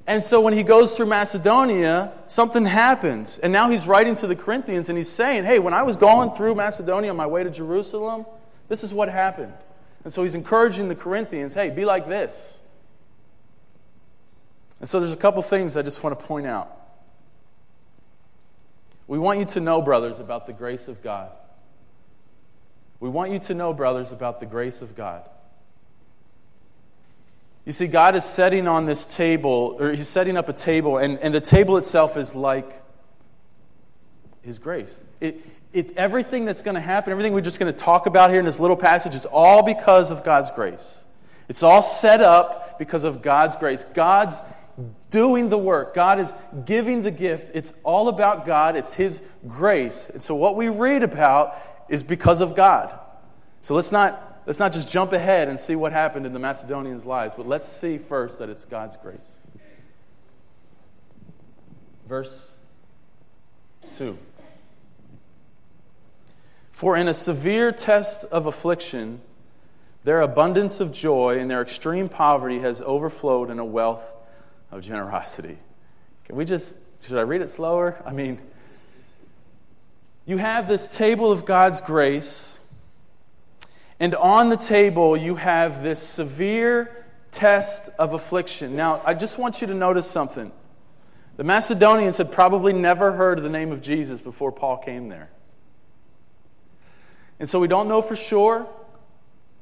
And 0.04 0.24
so 0.24 0.40
when 0.40 0.52
he 0.52 0.64
goes 0.64 0.96
through 0.96 1.06
Macedonia, 1.06 2.12
something 2.26 2.64
happens. 2.64 3.38
And 3.38 3.52
now 3.52 3.70
he's 3.70 3.86
writing 3.86 4.16
to 4.16 4.26
the 4.26 4.34
Corinthians 4.34 4.88
and 4.88 4.98
he's 4.98 5.08
saying, 5.08 5.44
hey, 5.44 5.60
when 5.60 5.72
I 5.72 5.84
was 5.84 5.94
going 5.94 6.32
through 6.32 6.56
Macedonia 6.56 7.10
on 7.10 7.16
my 7.16 7.28
way 7.28 7.44
to 7.44 7.50
Jerusalem, 7.50 8.26
this 8.66 8.82
is 8.82 8.92
what 8.92 9.08
happened. 9.08 9.54
And 10.02 10.12
so 10.12 10.24
he's 10.24 10.34
encouraging 10.34 10.88
the 10.88 10.96
Corinthians, 10.96 11.54
hey, 11.54 11.70
be 11.70 11.84
like 11.84 12.08
this. 12.08 12.62
And 14.80 14.88
so 14.88 14.98
there's 14.98 15.14
a 15.14 15.16
couple 15.16 15.40
things 15.42 15.76
I 15.76 15.82
just 15.82 16.02
want 16.02 16.18
to 16.18 16.26
point 16.26 16.48
out. 16.48 16.78
We 19.10 19.18
want 19.18 19.40
you 19.40 19.44
to 19.44 19.60
know, 19.60 19.82
brothers, 19.82 20.20
about 20.20 20.46
the 20.46 20.52
grace 20.52 20.86
of 20.86 21.02
God. 21.02 21.30
We 23.00 23.08
want 23.08 23.32
you 23.32 23.40
to 23.40 23.54
know, 23.54 23.74
brothers, 23.74 24.12
about 24.12 24.38
the 24.38 24.46
grace 24.46 24.82
of 24.82 24.94
God. 24.94 25.28
You 27.66 27.72
see, 27.72 27.88
God 27.88 28.14
is 28.14 28.24
setting 28.24 28.68
on 28.68 28.86
this 28.86 29.04
table, 29.04 29.76
or 29.80 29.90
He's 29.90 30.06
setting 30.06 30.36
up 30.36 30.48
a 30.48 30.52
table, 30.52 30.98
and, 30.98 31.18
and 31.18 31.34
the 31.34 31.40
table 31.40 31.76
itself 31.76 32.16
is 32.16 32.36
like 32.36 32.84
His 34.42 34.60
grace. 34.60 35.02
It, 35.20 35.44
it, 35.72 35.96
everything 35.96 36.44
that's 36.44 36.62
going 36.62 36.76
to 36.76 36.80
happen, 36.80 37.10
everything 37.10 37.32
we're 37.32 37.40
just 37.40 37.58
going 37.58 37.72
to 37.72 37.76
talk 37.76 38.06
about 38.06 38.30
here 38.30 38.38
in 38.38 38.46
this 38.46 38.60
little 38.60 38.76
passage, 38.76 39.16
is 39.16 39.26
all 39.26 39.64
because 39.64 40.12
of 40.12 40.22
God's 40.22 40.52
grace. 40.52 41.04
It's 41.48 41.64
all 41.64 41.82
set 41.82 42.20
up 42.20 42.78
because 42.78 43.02
of 43.02 43.22
God's 43.22 43.56
grace. 43.56 43.82
God's 43.92 44.40
doing 45.10 45.48
the 45.48 45.58
work, 45.58 45.94
God 45.94 46.18
is 46.20 46.32
giving 46.64 47.02
the 47.02 47.10
gift. 47.10 47.50
It's 47.54 47.72
all 47.82 48.08
about 48.08 48.46
God, 48.46 48.76
it's 48.76 48.94
His 48.94 49.22
grace. 49.46 50.10
And 50.10 50.22
so, 50.22 50.34
what 50.34 50.56
we 50.56 50.68
read 50.68 51.02
about 51.02 51.56
is 51.88 52.02
because 52.02 52.40
of 52.40 52.54
God. 52.54 52.98
So, 53.60 53.74
let's 53.74 53.92
not 53.92 54.42
let's 54.46 54.58
not 54.58 54.72
just 54.72 54.90
jump 54.90 55.12
ahead 55.12 55.48
and 55.48 55.58
see 55.58 55.76
what 55.76 55.92
happened 55.92 56.26
in 56.26 56.32
the 56.32 56.38
Macedonians' 56.38 57.06
lives, 57.06 57.34
but 57.36 57.46
let's 57.46 57.68
see 57.68 57.98
first 57.98 58.38
that 58.38 58.48
it's 58.48 58.64
God's 58.64 58.96
grace. 58.96 59.38
Verse 62.08 62.52
2. 63.96 64.18
For 66.72 66.96
in 66.96 67.08
a 67.08 67.14
severe 67.14 67.72
test 67.72 68.24
of 68.24 68.46
affliction, 68.46 69.20
their 70.02 70.22
abundance 70.22 70.80
of 70.80 70.92
joy 70.92 71.38
and 71.38 71.50
their 71.50 71.60
extreme 71.60 72.08
poverty 72.08 72.60
has 72.60 72.80
overflowed 72.82 73.50
in 73.50 73.58
a 73.58 73.64
wealth 73.64 74.14
of 74.70 74.82
generosity. 74.82 75.58
Can 76.24 76.36
we 76.36 76.44
just, 76.44 76.78
should 77.02 77.18
I 77.18 77.22
read 77.22 77.40
it 77.40 77.50
slower? 77.50 78.02
I 78.06 78.12
mean, 78.12 78.40
you 80.26 80.36
have 80.36 80.68
this 80.68 80.86
table 80.86 81.32
of 81.32 81.44
God's 81.44 81.80
grace 81.80 82.60
and 84.00 84.14
on 84.14 84.48
the 84.48 84.56
table, 84.56 85.14
you 85.14 85.34
have 85.34 85.82
this 85.82 86.02
severe 86.02 87.04
test 87.30 87.90
of 87.98 88.14
affliction. 88.14 88.74
Now, 88.74 89.02
I 89.04 89.12
just 89.12 89.38
want 89.38 89.60
you 89.60 89.66
to 89.66 89.74
notice 89.74 90.10
something. 90.10 90.50
The 91.36 91.44
Macedonians 91.44 92.16
had 92.16 92.32
probably 92.32 92.72
never 92.72 93.12
heard 93.12 93.42
the 93.42 93.50
name 93.50 93.70
of 93.72 93.82
Jesus 93.82 94.22
before 94.22 94.52
Paul 94.52 94.78
came 94.78 95.10
there. 95.10 95.30
And 97.38 97.48
so 97.48 97.60
we 97.60 97.68
don't 97.68 97.88
know 97.88 98.00
for 98.00 98.16
sure, 98.16 98.66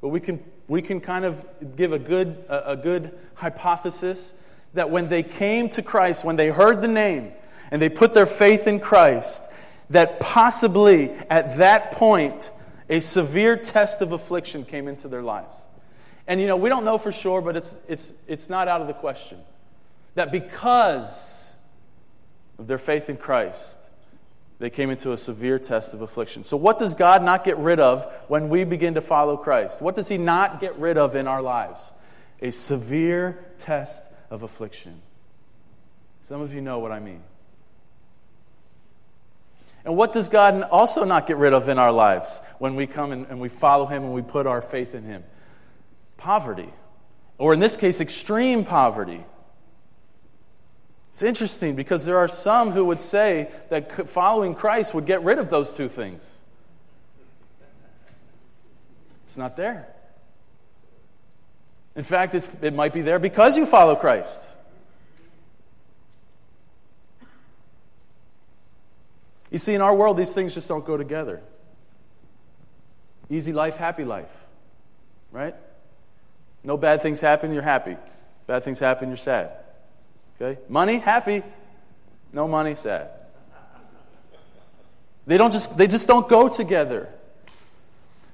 but 0.01 0.09
we 0.09 0.21
can, 0.21 0.43
we 0.69 0.83
can 0.83 1.01
kind 1.01 1.25
of 1.25 1.45
give 1.77 1.93
a 1.93 1.99
good, 1.99 2.45
a, 2.49 2.71
a 2.73 2.77
good 2.77 3.19
hypothesis 3.35 4.35
that 4.79 4.91
when 4.91 5.09
they 5.09 5.23
came 5.23 5.69
to 5.71 5.83
Christ, 5.83 6.25
when 6.25 6.37
they 6.37 6.49
heard 6.49 6.81
the 6.81 6.89
name 6.89 7.33
and 7.71 7.83
they 7.83 7.89
put 7.89 8.15
their 8.15 8.27
faith 8.27 8.67
in 8.67 8.81
Christ, 8.81 9.45
that 9.91 10.21
possibly 10.21 11.11
at 11.31 11.57
that 11.59 11.93
point, 11.93 12.51
a 12.89 13.01
severe 13.01 13.57
test 13.57 14.03
of 14.03 14.13
affliction 14.13 14.65
came 14.65 14.89
into 14.89 15.09
their 15.09 15.23
lives. 15.23 15.67
And 16.27 16.41
you 16.41 16.47
know, 16.47 16.57
we 16.57 16.69
don't 16.69 16.85
know 16.85 16.99
for 16.99 17.13
sure, 17.13 17.41
but 17.41 17.57
it's, 17.57 17.77
it's, 17.89 18.13
it's 18.27 18.49
not 18.49 18.69
out 18.69 18.81
of 18.81 18.87
the 18.87 18.93
question 18.95 19.39
that 20.15 20.31
because 20.33 21.57
of 22.59 22.67
their 22.67 22.79
faith 22.79 23.09
in 23.09 23.17
Christ, 23.17 23.79
they 24.59 24.71
came 24.71 24.91
into 24.91 25.13
a 25.13 25.17
severe 25.17 25.59
test 25.59 25.95
of 25.95 26.03
affliction. 26.03 26.45
So, 26.45 26.57
what 26.57 26.79
does 26.79 26.95
God 26.95 27.23
not 27.23 27.45
get 27.45 27.57
rid 27.59 27.79
of 27.79 28.05
when 28.27 28.49
we 28.49 28.65
begin 28.65 28.95
to 28.95 29.01
follow 29.01 29.37
Christ? 29.37 29.81
What 29.81 29.95
does 29.95 30.09
He 30.09 30.19
not 30.19 30.61
get 30.61 30.77
rid 30.79 30.99
of 30.99 31.15
in 31.15 31.29
our 31.29 31.41
lives? 31.41 31.95
A 32.43 32.51
severe 32.51 33.45
test 33.59 34.11
of 34.31 34.43
affliction. 34.43 35.01
Some 36.23 36.41
of 36.41 36.55
you 36.55 36.61
know 36.61 36.79
what 36.79 36.93
I 36.93 37.01
mean. 37.01 37.23
And 39.85 39.97
what 39.97 40.13
does 40.13 40.29
God 40.29 40.63
also 40.65 41.05
not 41.05 41.27
get 41.27 41.39
rid 41.39 41.53
of 41.53 41.69
in 41.69 41.79
our 41.79 41.93
lives 41.93 42.43
when 42.59 42.75
we 42.75 42.87
come 42.87 43.13
and, 43.13 43.27
and 43.29 43.41
we 43.41 43.49
follow 43.49 43.87
Him 43.87 44.05
and 44.05 44.13
we 44.13 44.23
put 44.23 44.47
our 44.47 44.61
faith 44.61 44.95
in 44.95 45.05
Him? 45.05 45.25
Poverty. 46.17 46.69
Or 47.39 47.55
in 47.55 47.61
this 47.61 47.77
case, 47.77 48.01
extreme 48.01 48.65
poverty. 48.65 49.25
It's 51.11 51.23
interesting 51.23 51.75
because 51.75 52.05
there 52.05 52.19
are 52.19 52.29
some 52.29 52.73
who 52.73 52.85
would 52.85 53.01
say 53.01 53.51
that 53.71 54.09
following 54.09 54.55
Christ 54.55 54.95
would 54.95 55.07
get 55.07 55.23
rid 55.23 55.39
of 55.39 55.49
those 55.49 55.73
two 55.73 55.89
things. 55.89 56.43
It's 59.27 59.39
not 59.39 59.57
there. 59.57 59.89
In 61.99 62.05
fact, 62.05 62.37
it 62.37 62.75
might 62.75 62.93
be 62.93 63.01
there 63.01 63.19
because 63.19 63.59
you 63.59 63.67
follow 63.67 63.97
Christ. 63.97 64.57
You 69.51 69.59
see, 69.59 69.75
in 69.75 69.81
our 69.81 69.93
world, 69.93 70.17
these 70.17 70.33
things 70.33 70.55
just 70.55 70.69
don't 70.69 70.87
go 70.87 70.97
together. 70.97 71.41
Easy 73.29 73.53
life, 73.53 73.79
happy 73.79 74.05
life. 74.05 74.47
Right? 75.33 75.57
No 76.63 76.77
bad 76.77 77.03
things 77.03 77.19
happen, 77.19 77.53
you're 77.53 77.63
happy. 77.63 77.97
Bad 78.47 78.63
things 78.63 78.79
happen, 78.79 79.09
you're 79.09 79.17
sad. 79.17 79.51
Okay? 80.41 80.61
Money, 80.69 80.99
happy. 81.01 81.43
No 82.33 82.47
money, 82.47 82.77
sad. 82.77 83.11
They 85.27 85.37
don't 85.37 85.53
just 85.53 85.77
they 85.77 85.89
just 85.89 86.07
don't 86.07 86.29
go 86.29 86.49
together. 86.49 87.09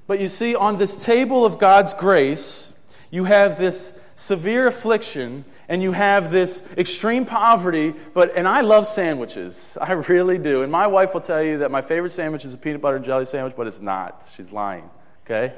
But 0.05 0.19
you 0.19 0.27
see 0.27 0.53
on 0.53 0.77
this 0.77 0.95
table 0.95 1.43
of 1.43 1.57
God's 1.57 1.95
grace, 1.95 2.74
you 3.11 3.25
have 3.25 3.57
this 3.57 3.99
severe 4.15 4.67
affliction 4.67 5.45
and 5.67 5.81
you 5.81 5.91
have 5.91 6.31
this 6.31 6.63
extreme 6.77 7.25
poverty, 7.25 7.93
but 8.13 8.35
and 8.35 8.47
I 8.47 8.61
love 8.61 8.87
sandwiches. 8.87 9.77
I 9.81 9.93
really 9.93 10.37
do. 10.37 10.63
And 10.63 10.71
my 10.71 10.87
wife 10.87 11.13
will 11.13 11.21
tell 11.21 11.41
you 11.41 11.59
that 11.59 11.71
my 11.71 11.81
favorite 11.81 12.11
sandwich 12.11 12.45
is 12.45 12.53
a 12.53 12.57
peanut 12.57 12.81
butter 12.81 12.97
and 12.97 13.05
jelly 13.05 13.25
sandwich, 13.25 13.53
but 13.55 13.67
it's 13.67 13.81
not. 13.81 14.25
She's 14.35 14.51
lying. 14.51 14.89
Okay? 15.25 15.53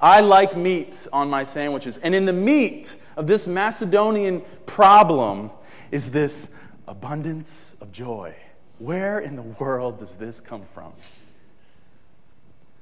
I 0.00 0.20
like 0.20 0.56
meat 0.56 1.06
on 1.12 1.28
my 1.28 1.44
sandwiches. 1.44 1.98
And 1.98 2.14
in 2.14 2.24
the 2.24 2.32
meat 2.32 2.96
of 3.16 3.26
this 3.26 3.46
Macedonian 3.46 4.42
problem 4.64 5.50
is 5.90 6.10
this 6.10 6.50
abundance 6.88 7.76
of 7.80 7.92
joy. 7.92 8.34
Where 8.78 9.18
in 9.18 9.36
the 9.36 9.42
world 9.42 9.98
does 9.98 10.16
this 10.16 10.40
come 10.40 10.62
from? 10.62 10.92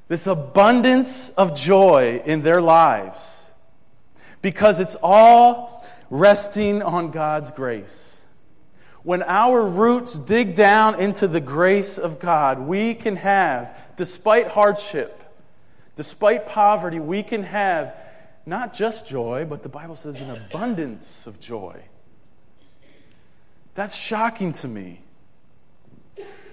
this 0.08 0.26
abundance 0.26 1.28
of 1.30 1.54
joy 1.54 2.22
in 2.24 2.42
their 2.42 2.60
lives 2.60 3.47
because 4.42 4.80
it's 4.80 4.96
all 5.02 5.86
resting 6.10 6.82
on 6.82 7.10
God's 7.10 7.50
grace. 7.50 8.24
When 9.02 9.22
our 9.22 9.66
roots 9.66 10.14
dig 10.18 10.54
down 10.54 11.00
into 11.00 11.28
the 11.28 11.40
grace 11.40 11.98
of 11.98 12.18
God, 12.18 12.60
we 12.60 12.94
can 12.94 13.16
have, 13.16 13.78
despite 13.96 14.48
hardship, 14.48 15.22
despite 15.96 16.46
poverty, 16.46 17.00
we 17.00 17.22
can 17.22 17.42
have 17.42 17.96
not 18.44 18.74
just 18.74 19.06
joy, 19.06 19.46
but 19.48 19.62
the 19.62 19.68
Bible 19.68 19.94
says 19.94 20.20
an 20.20 20.30
abundance 20.30 21.26
of 21.26 21.38
joy. 21.38 21.84
That's 23.74 23.94
shocking 23.94 24.52
to 24.54 24.68
me 24.68 25.02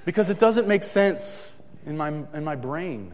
because 0.03 0.29
it 0.29 0.37
doesn't 0.37 0.67
make 0.67 0.83
sense 0.83 1.59
in 1.85 1.97
my, 1.97 2.09
in 2.09 2.43
my 2.43 2.55
brain. 2.55 3.13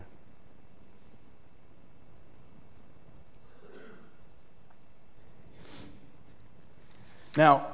Now, 7.38 7.68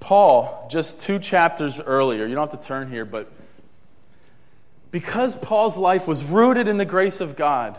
Paul, 0.00 0.66
just 0.70 1.00
two 1.00 1.18
chapters 1.18 1.80
earlier, 1.80 2.26
you 2.26 2.34
don't 2.34 2.50
have 2.50 2.60
to 2.60 2.66
turn 2.66 2.90
here, 2.90 3.04
but 3.04 3.30
because 4.90 5.36
Paul's 5.36 5.76
life 5.76 6.08
was 6.08 6.24
rooted 6.24 6.68
in 6.68 6.76
the 6.76 6.84
grace 6.84 7.20
of 7.20 7.36
God, 7.36 7.78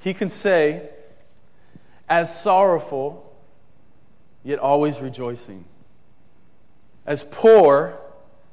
he 0.00 0.14
can 0.14 0.28
say, 0.28 0.88
as 2.08 2.40
sorrowful, 2.40 3.22
yet 4.42 4.58
always 4.58 5.00
rejoicing, 5.00 5.64
as 7.04 7.24
poor, 7.24 7.98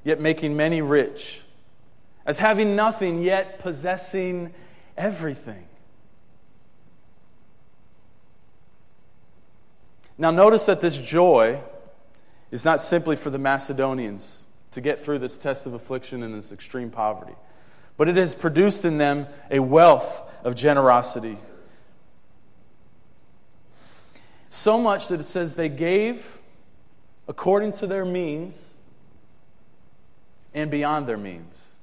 yet 0.04 0.19
making 0.19 0.58
many 0.58 0.82
rich, 0.82 1.41
as 2.26 2.39
having 2.39 2.76
nothing, 2.76 3.22
yet 3.22 3.60
possessing 3.60 4.54
everything. 4.98 5.67
Now, 10.17 10.32
notice 10.32 10.65
that 10.67 10.82
this 10.82 10.97
joy 10.97 11.62
is 12.52 12.63
not 12.63 12.82
simply 12.82 13.15
for 13.15 13.30
the 13.30 13.39
Macedonians 13.39 14.45
to 14.71 14.82
get 14.82 14.99
through 14.99 15.19
this 15.19 15.38
test 15.38 15.65
of 15.65 15.73
affliction 15.73 16.23
and 16.23 16.36
this 16.36 16.52
extreme 16.52 16.89
poverty, 16.89 17.34
but 17.97 18.08
it 18.08 18.17
has 18.17 18.36
produced 18.36 18.86
in 18.86 18.97
them 18.97 19.28
a 19.49 19.60
wealth 19.60 20.23
of 20.43 20.56
generosity. 20.56 21.38
So 24.49 24.80
much 24.80 25.08
that 25.08 25.19
it 25.19 25.26
says 25.26 25.56
they 25.56 25.69
gave 25.69 26.38
according 27.28 27.73
to 27.73 27.88
their 27.88 28.06
means 28.06 28.73
and 30.54 30.69
beyond 30.69 31.08
their 31.08 31.17
means. 31.17 31.73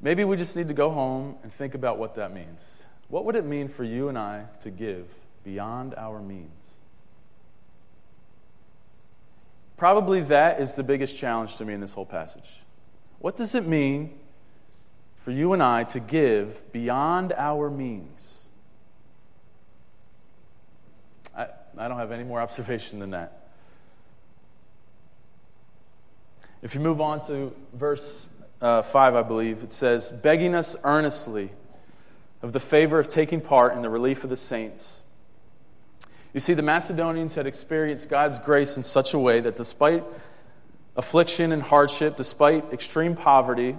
Maybe 0.00 0.24
we 0.24 0.36
just 0.36 0.56
need 0.56 0.68
to 0.68 0.74
go 0.74 0.90
home 0.90 1.36
and 1.42 1.52
think 1.52 1.74
about 1.74 1.98
what 1.98 2.16
that 2.16 2.32
means. 2.32 2.75
What 3.08 3.24
would 3.24 3.36
it 3.36 3.44
mean 3.44 3.68
for 3.68 3.84
you 3.84 4.08
and 4.08 4.18
I 4.18 4.44
to 4.60 4.70
give 4.70 5.06
beyond 5.44 5.94
our 5.94 6.20
means? 6.20 6.76
Probably 9.76 10.22
that 10.22 10.60
is 10.60 10.74
the 10.74 10.82
biggest 10.82 11.18
challenge 11.18 11.56
to 11.56 11.64
me 11.64 11.74
in 11.74 11.80
this 11.80 11.92
whole 11.92 12.06
passage. 12.06 12.60
What 13.18 13.36
does 13.36 13.54
it 13.54 13.66
mean 13.66 14.18
for 15.16 15.30
you 15.30 15.52
and 15.52 15.62
I 15.62 15.84
to 15.84 16.00
give 16.00 16.72
beyond 16.72 17.32
our 17.36 17.70
means? 17.70 18.46
I, 21.36 21.48
I 21.76 21.88
don't 21.88 21.98
have 21.98 22.12
any 22.12 22.24
more 22.24 22.40
observation 22.42 22.98
than 22.98 23.10
that. 23.10 23.42
If 26.62 26.74
you 26.74 26.80
move 26.80 27.00
on 27.00 27.24
to 27.26 27.54
verse 27.74 28.30
uh, 28.60 28.82
5, 28.82 29.14
I 29.14 29.22
believe, 29.22 29.62
it 29.62 29.72
says, 29.72 30.10
begging 30.10 30.54
us 30.54 30.74
earnestly 30.84 31.50
of 32.42 32.52
the 32.52 32.60
favor 32.60 32.98
of 32.98 33.08
taking 33.08 33.40
part 33.40 33.74
in 33.74 33.82
the 33.82 33.90
relief 33.90 34.24
of 34.24 34.30
the 34.30 34.36
saints. 34.36 35.02
You 36.32 36.40
see, 36.40 36.54
the 36.54 36.62
Macedonians 36.62 37.34
had 37.34 37.46
experienced 37.46 38.08
God's 38.08 38.38
grace 38.38 38.76
in 38.76 38.82
such 38.82 39.14
a 39.14 39.18
way 39.18 39.40
that 39.40 39.56
despite 39.56 40.04
affliction 40.96 41.52
and 41.52 41.62
hardship, 41.62 42.16
despite 42.16 42.72
extreme 42.72 43.14
poverty, 43.14 43.76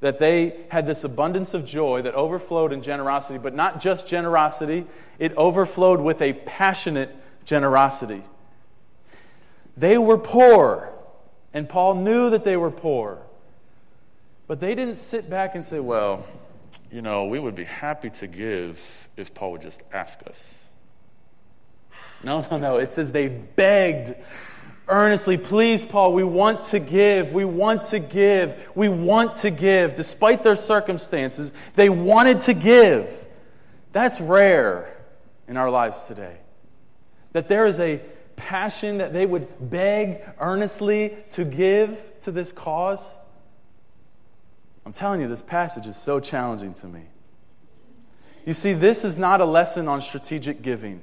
that 0.00 0.18
they 0.18 0.56
had 0.70 0.86
this 0.86 1.04
abundance 1.04 1.54
of 1.54 1.64
joy 1.64 2.02
that 2.02 2.14
overflowed 2.14 2.72
in 2.72 2.82
generosity, 2.82 3.38
but 3.38 3.54
not 3.54 3.80
just 3.80 4.06
generosity, 4.08 4.86
it 5.18 5.32
overflowed 5.36 6.00
with 6.00 6.20
a 6.20 6.32
passionate 6.32 7.14
generosity. 7.44 8.22
They 9.76 9.96
were 9.98 10.18
poor, 10.18 10.90
and 11.54 11.68
Paul 11.68 11.94
knew 11.96 12.30
that 12.30 12.42
they 12.42 12.56
were 12.56 12.70
poor. 12.70 13.18
But 14.46 14.60
they 14.60 14.74
didn't 14.74 14.96
sit 14.96 15.30
back 15.30 15.54
and 15.54 15.64
say, 15.64 15.78
well, 15.78 16.26
you 16.92 17.00
know, 17.00 17.24
we 17.24 17.38
would 17.38 17.54
be 17.54 17.64
happy 17.64 18.10
to 18.10 18.26
give 18.26 18.78
if 19.16 19.34
Paul 19.34 19.52
would 19.52 19.62
just 19.62 19.82
ask 19.92 20.20
us. 20.26 20.58
No, 22.22 22.46
no, 22.50 22.58
no. 22.58 22.76
It 22.76 22.92
says 22.92 23.10
they 23.10 23.28
begged 23.28 24.14
earnestly, 24.88 25.38
please, 25.38 25.84
Paul, 25.84 26.12
we 26.12 26.22
want 26.22 26.64
to 26.64 26.78
give. 26.78 27.34
We 27.34 27.44
want 27.44 27.86
to 27.86 27.98
give. 27.98 28.70
We 28.74 28.88
want 28.88 29.36
to 29.36 29.50
give. 29.50 29.94
Despite 29.94 30.42
their 30.42 30.54
circumstances, 30.54 31.52
they 31.74 31.88
wanted 31.88 32.42
to 32.42 32.54
give. 32.54 33.26
That's 33.92 34.20
rare 34.20 34.96
in 35.48 35.56
our 35.56 35.70
lives 35.70 36.04
today. 36.04 36.36
That 37.32 37.48
there 37.48 37.66
is 37.66 37.80
a 37.80 38.02
passion 38.36 38.98
that 38.98 39.12
they 39.12 39.24
would 39.24 39.48
beg 39.70 40.20
earnestly 40.38 41.16
to 41.30 41.44
give 41.44 42.12
to 42.20 42.30
this 42.30 42.52
cause. 42.52 43.16
I'm 44.84 44.92
telling 44.92 45.20
you, 45.20 45.28
this 45.28 45.42
passage 45.42 45.86
is 45.86 45.96
so 45.96 46.20
challenging 46.20 46.74
to 46.74 46.86
me. 46.86 47.02
You 48.44 48.52
see, 48.52 48.72
this 48.72 49.04
is 49.04 49.16
not 49.16 49.40
a 49.40 49.44
lesson 49.44 49.86
on 49.86 50.00
strategic 50.00 50.62
giving. 50.62 51.02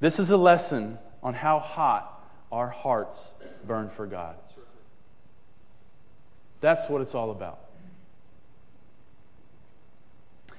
This 0.00 0.20
is 0.20 0.30
a 0.30 0.36
lesson 0.36 0.98
on 1.22 1.34
how 1.34 1.58
hot 1.58 2.24
our 2.52 2.68
hearts 2.68 3.34
burn 3.66 3.90
for 3.90 4.06
God. 4.06 4.36
That's 6.60 6.88
what 6.88 7.02
it's 7.02 7.14
all 7.14 7.30
about. 7.30 7.58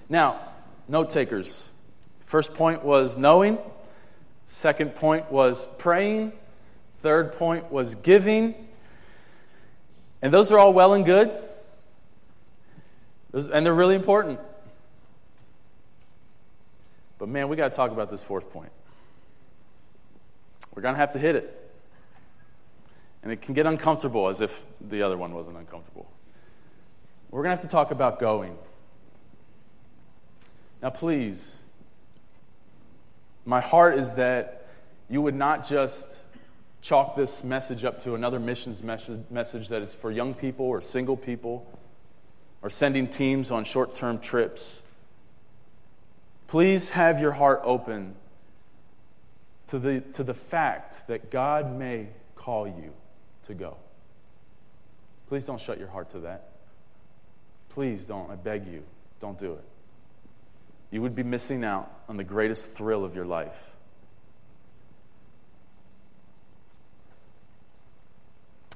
Now, 0.10 0.40
note 0.88 1.10
takers. 1.10 1.72
First 2.22 2.54
point 2.54 2.84
was 2.84 3.18
knowing. 3.18 3.58
Second 4.46 4.96
point 4.96 5.32
was 5.32 5.68
praying. 5.78 6.34
Third 7.00 7.34
point 7.34 7.72
was 7.72 7.96
giving. 7.96 8.69
And 10.22 10.34
those 10.34 10.52
are 10.52 10.60
all 10.60 10.74
well 10.74 10.94
and 10.94 11.06
good, 11.06 11.32
and 13.34 13.66
they're 13.66 13.74
really 13.74 13.96
important. 13.96 14.40
But 17.18 17.30
man, 17.30 17.50
we 17.50 17.56
got 17.56 17.72
to 17.72 17.76
talk 17.76 17.92
about 17.92 18.10
this 18.10 18.24
fourth 18.24 18.52
point. 18.52 18.72
We're 20.74 20.82
going 20.82 20.96
to 20.96 21.00
have 21.00 21.14
to 21.14 21.20
hit 21.20 21.36
it. 21.36 21.56
And 23.22 23.32
it 23.32 23.42
can 23.42 23.54
get 23.54 23.66
uncomfortable 23.66 24.30
as 24.30 24.40
if 24.40 24.66
the 24.80 25.02
other 25.02 25.18
one 25.18 25.34
wasn't 25.34 25.58
uncomfortable. 25.58 26.10
We're 27.30 27.44
going 27.44 27.56
to 27.56 27.62
have 27.62 27.70
to 27.70 27.72
talk 27.72 27.92
about 27.92 28.20
going. 28.20 28.58
Now, 30.82 30.90
please, 30.90 31.62
my 33.46 33.60
heart 33.60 33.96
is 33.96 34.16
that 34.16 34.68
you 35.10 35.22
would 35.22 35.36
not 35.36 35.68
just 35.68 36.24
chalk 36.82 37.16
this 37.16 37.44
message 37.44 37.84
up 37.84 38.02
to 38.04 38.16
another 38.16 38.40
missions 38.40 38.82
message 38.84 39.68
that 39.70 39.82
is 39.82 39.94
for 39.94 40.12
young 40.12 40.34
people 40.34 40.66
or 40.66 40.82
single 40.82 41.18
people 41.18 41.68
or 42.62 42.70
sending 42.70 43.08
teams 43.08 43.52
on 43.52 43.64
short 43.64 43.94
term 43.94 44.20
trips. 44.20 44.84
Please 46.48 46.92
have 46.92 47.20
your 47.20 47.32
heart 47.32 47.62
open 47.64 48.16
to 49.68 49.78
the, 49.78 50.02
to 50.14 50.24
the 50.24 50.34
fact 50.34 51.08
that 51.08 51.30
God 51.30 51.78
may 51.78 52.08
call 52.36 52.68
you 52.68 52.94
to 53.44 53.54
go. 53.54 53.78
Please 55.28 55.44
don't 55.44 55.62
shut 55.62 55.78
your 55.78 55.90
heart 55.90 56.10
to 56.12 56.20
that. 56.22 56.50
Please 57.70 58.04
don't. 58.06 58.32
I 58.32 58.36
beg 58.36 58.66
you, 58.66 58.84
don't 59.20 59.38
do 59.38 59.54
it. 59.54 59.64
You 60.90 61.04
would 61.04 61.14
be 61.14 61.22
missing 61.22 61.64
out 61.64 61.92
on 62.10 62.18
the 62.18 62.24
greatest 62.24 62.72
thrill 62.72 63.06
of 63.06 63.16
your 63.16 63.26
life. 63.26 63.76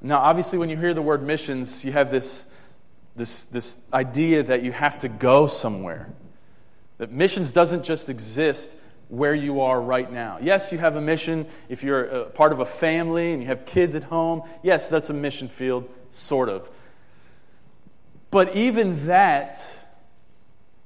Now, 0.05 0.19
obviously, 0.19 0.59
when 0.59 0.69
you 0.69 0.75
hear 0.75 0.93
the 0.93 1.01
word 1.01 1.23
missions, 1.23 1.85
you 1.85 1.93
have 1.93 2.11
this, 2.11 2.45
this, 3.15 3.45
this 3.45 3.79
idea 3.93 4.43
that 4.43 4.61
you 4.61 4.73
have 4.73 4.99
to 4.99 5.07
go 5.07 5.47
somewhere. 5.47 6.09
That 6.97 7.09
missions 7.09 7.53
doesn't 7.53 7.83
just 7.83 8.09
exist 8.09 8.75
where 9.07 9.33
you 9.33 9.61
are 9.61 9.79
right 9.79 10.11
now. 10.11 10.39
Yes, 10.41 10.73
you 10.73 10.77
have 10.77 10.97
a 10.97 11.01
mission 11.01 11.47
if 11.69 11.83
you're 11.83 12.25
part 12.25 12.51
of 12.51 12.59
a 12.59 12.65
family 12.65 13.31
and 13.31 13.41
you 13.41 13.47
have 13.47 13.65
kids 13.65 13.95
at 13.95 14.03
home. 14.03 14.43
Yes, 14.61 14.89
that's 14.89 15.09
a 15.09 15.13
mission 15.13 15.47
field, 15.47 15.89
sort 16.09 16.49
of. 16.49 16.69
But 18.29 18.55
even 18.55 19.05
that, 19.05 19.77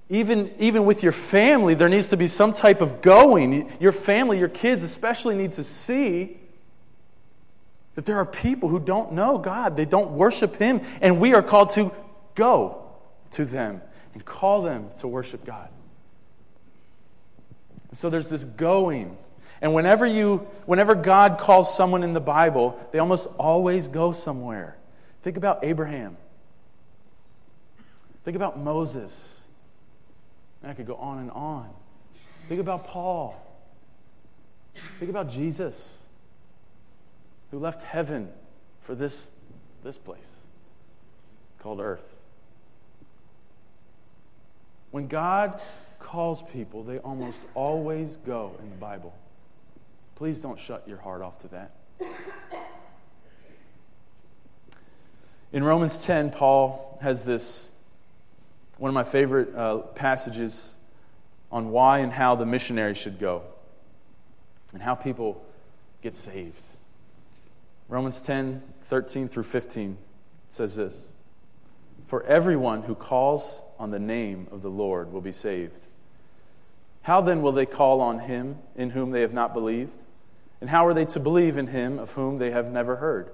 even, 0.09 0.51
even 0.59 0.85
with 0.85 1.01
your 1.01 1.11
family, 1.11 1.73
there 1.73 1.89
needs 1.89 2.09
to 2.09 2.17
be 2.17 2.27
some 2.27 2.53
type 2.53 2.81
of 2.81 3.01
going. 3.01 3.71
Your 3.79 3.91
family, 3.91 4.37
your 4.37 4.49
kids 4.49 4.83
especially, 4.83 5.35
need 5.35 5.53
to 5.53 5.63
see 5.63 6.37
That 7.97 8.05
there 8.05 8.17
are 8.17 8.27
people 8.27 8.69
who 8.69 8.79
don't 8.79 9.13
know 9.13 9.39
God, 9.39 9.75
they 9.75 9.85
don't 9.85 10.11
worship 10.11 10.57
Him, 10.57 10.81
and 11.01 11.19
we 11.19 11.33
are 11.33 11.41
called 11.41 11.71
to 11.71 11.91
go 12.35 12.83
to 13.31 13.43
them 13.43 13.81
and 14.13 14.23
call 14.23 14.61
them 14.61 14.91
to 14.99 15.07
worship 15.07 15.43
God. 15.43 15.67
And 17.89 17.97
so 17.97 18.11
there's 18.11 18.29
this 18.29 18.45
going. 18.45 19.17
And 19.63 19.73
whenever 19.73 20.05
you 20.05 20.47
whenever 20.67 20.93
God 20.93 21.39
calls 21.39 21.75
someone 21.75 22.03
in 22.03 22.13
the 22.13 22.21
Bible, 22.21 22.79
they 22.91 22.99
almost 22.99 23.29
always 23.39 23.87
go 23.87 24.11
somewhere. 24.11 24.77
Think 25.23 25.35
about 25.35 25.63
Abraham. 25.63 26.17
Think 28.23 28.35
about 28.35 28.59
Moses. 28.59 29.47
I 30.63 30.73
could 30.73 30.85
go 30.85 30.97
on 30.97 31.17
and 31.17 31.31
on. 31.31 31.67
Think 32.47 32.61
about 32.61 32.85
Paul. 32.85 33.43
Think 34.99 35.09
about 35.09 35.29
Jesus, 35.29 36.03
who 37.51 37.59
left 37.59 37.81
heaven 37.83 38.29
for 38.81 38.95
this, 38.95 39.33
this 39.83 39.97
place 39.97 40.43
called 41.59 41.79
earth. 41.79 42.15
When 44.91 45.07
God 45.07 45.59
calls 45.99 46.43
people, 46.43 46.83
they 46.83 46.99
almost 46.99 47.41
always 47.53 48.17
go 48.17 48.55
in 48.61 48.69
the 48.69 48.75
Bible. 48.75 49.13
Please 50.15 50.39
don't 50.39 50.59
shut 50.59 50.87
your 50.87 50.97
heart 50.97 51.21
off 51.21 51.37
to 51.39 51.47
that. 51.49 51.71
In 55.51 55.63
Romans 55.63 55.97
10, 55.97 56.31
Paul 56.31 56.97
has 57.01 57.23
this, 57.23 57.69
one 58.77 58.89
of 58.89 58.95
my 58.95 59.03
favorite 59.03 59.55
uh, 59.55 59.77
passages 59.77 60.75
on 61.51 61.71
why 61.71 61.99
and 61.99 62.11
how 62.11 62.35
the 62.35 62.45
missionary 62.45 62.95
should 62.95 63.17
go 63.19 63.43
and 64.73 64.81
how 64.81 64.95
people 64.95 65.43
get 66.01 66.15
saved. 66.15 66.61
Romans 67.89 68.19
10, 68.19 68.61
13 68.81 69.29
through 69.29 69.43
15 69.43 69.97
says 70.49 70.75
this 70.75 70.97
For 72.07 72.23
everyone 72.23 72.83
who 72.83 72.95
calls 72.95 73.63
on 73.79 73.91
the 73.91 73.99
name 73.99 74.47
of 74.51 74.61
the 74.61 74.69
Lord 74.69 75.11
will 75.11 75.21
be 75.21 75.31
saved. 75.31 75.87
How 77.03 77.21
then 77.21 77.41
will 77.41 77.53
they 77.53 77.65
call 77.65 78.01
on 78.01 78.19
him 78.19 78.57
in 78.75 78.89
whom 78.89 79.11
they 79.11 79.21
have 79.21 79.33
not 79.33 79.53
believed? 79.53 80.03
And 80.59 80.69
how 80.69 80.85
are 80.85 80.93
they 80.93 81.05
to 81.05 81.19
believe 81.19 81.57
in 81.57 81.67
him 81.67 81.99
of 81.99 82.11
whom 82.13 82.37
they 82.37 82.51
have 82.51 82.71
never 82.71 82.97
heard? 82.97 83.31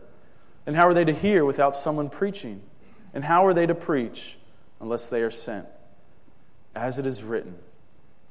And 0.65 0.75
how 0.75 0.87
are 0.87 0.93
they 0.93 1.05
to 1.05 1.13
hear 1.13 1.43
without 1.43 1.75
someone 1.75 2.09
preaching? 2.09 2.61
And 3.13 3.23
how 3.23 3.45
are 3.45 3.53
they 3.53 3.65
to 3.65 3.73
preach 3.73 4.37
unless 4.79 5.09
they 5.09 5.21
are 5.23 5.31
sent? 5.31 5.65
As 6.75 6.99
it 6.99 7.05
is 7.05 7.23
written, 7.23 7.55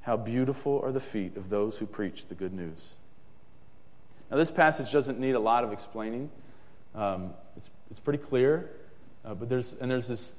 how 0.02 0.16
beautiful 0.16 0.80
are 0.82 0.92
the 0.92 1.00
feet 1.00 1.36
of 1.36 1.48
those 1.48 1.78
who 1.78 1.86
preach 1.86 2.26
the 2.26 2.34
good 2.34 2.52
news. 2.52 2.96
Now, 4.32 4.38
this 4.38 4.50
passage 4.50 4.90
doesn't 4.90 5.20
need 5.20 5.34
a 5.34 5.40
lot 5.40 5.62
of 5.62 5.74
explaining. 5.74 6.30
Um, 6.94 7.34
it's, 7.54 7.68
it's 7.90 8.00
pretty 8.00 8.18
clear, 8.18 8.70
uh, 9.26 9.34
but 9.34 9.50
there's, 9.50 9.74
and 9.74 9.90
there's 9.90 10.08
this 10.08 10.34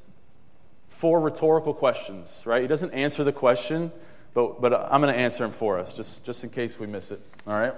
four 0.88 1.19
rhetorical 1.19 1.75
questions, 1.75 2.41
right? 2.47 2.63
He 2.63 2.67
doesn't 2.67 2.89
answer 2.89 3.23
the 3.23 3.32
question, 3.32 3.91
but, 4.34 4.60
but 4.60 4.73
I'm 4.91 4.99
going 4.99 5.13
to 5.13 5.19
answer 5.19 5.43
them 5.43 5.51
for 5.51 5.77
us, 5.77 5.95
just, 5.95 6.25
just 6.25 6.43
in 6.43 6.49
case 6.49 6.79
we 6.79 6.88
miss 6.88 7.12
it, 7.12 7.19
all 7.45 7.53
right? 7.53 7.75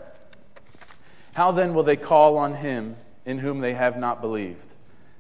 How 1.34 1.52
then 1.52 1.74
will 1.74 1.84
they 1.84 1.98
call 1.98 2.38
on 2.38 2.54
him 2.54 2.96
in 3.26 3.40
whom 3.40 3.60
they 3.60 3.74
have 3.74 3.98
not 3.98 4.22
believed? 4.22 4.74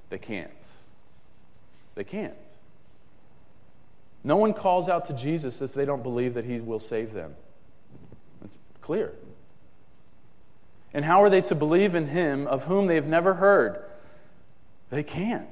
They 0.10 0.18
can't. 0.18 0.72
They 1.96 2.06
can't. 2.06 2.36
No 4.24 4.38
one 4.38 4.54
calls 4.54 4.88
out 4.88 5.04
to 5.06 5.14
Jesus 5.14 5.62
if 5.62 5.74
they 5.74 5.84
don't 5.84 6.04
believe 6.04 6.36
that 6.36 6.46
he 6.46 6.62
will 6.62 6.80
save 6.80 7.12
them. 7.12 7.36
It's 8.46 8.58
clear. 8.80 9.12
And 10.96 11.04
how 11.04 11.22
are 11.24 11.30
they 11.30 11.42
to 11.42 11.56
believe 11.56 11.94
in 11.94 12.08
him 12.08 12.48
of 12.48 12.64
whom 12.64 12.88
they 12.88 12.96
have 12.96 13.10
never 13.10 13.34
heard? 13.34 13.84
They 14.90 15.04
can't. 15.04 15.50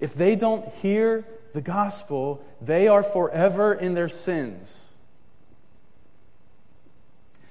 If 0.00 0.14
they 0.14 0.34
don't 0.36 0.66
hear 0.76 1.26
the 1.52 1.60
gospel, 1.60 2.42
they 2.62 2.88
are 2.88 3.02
forever 3.02 3.74
in 3.74 3.92
their 3.92 4.08
sins. 4.08 4.94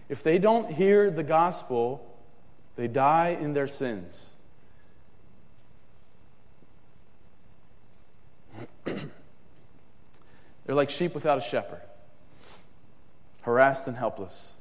If 0.10 0.24
they 0.24 0.40
don't 0.40 0.74
hear 0.74 1.12
the 1.12 1.22
gospel, 1.22 2.04
they 2.76 2.88
die 2.88 3.38
in 3.40 3.54
their 3.54 3.68
sins. 3.68 4.34
They're 8.86 9.06
like 10.70 10.90
sheep 10.90 11.14
without 11.14 11.38
a 11.38 11.42
shepherd, 11.42 11.84
harassed 13.44 13.88
and 13.88 13.96
helpless. 13.96 14.58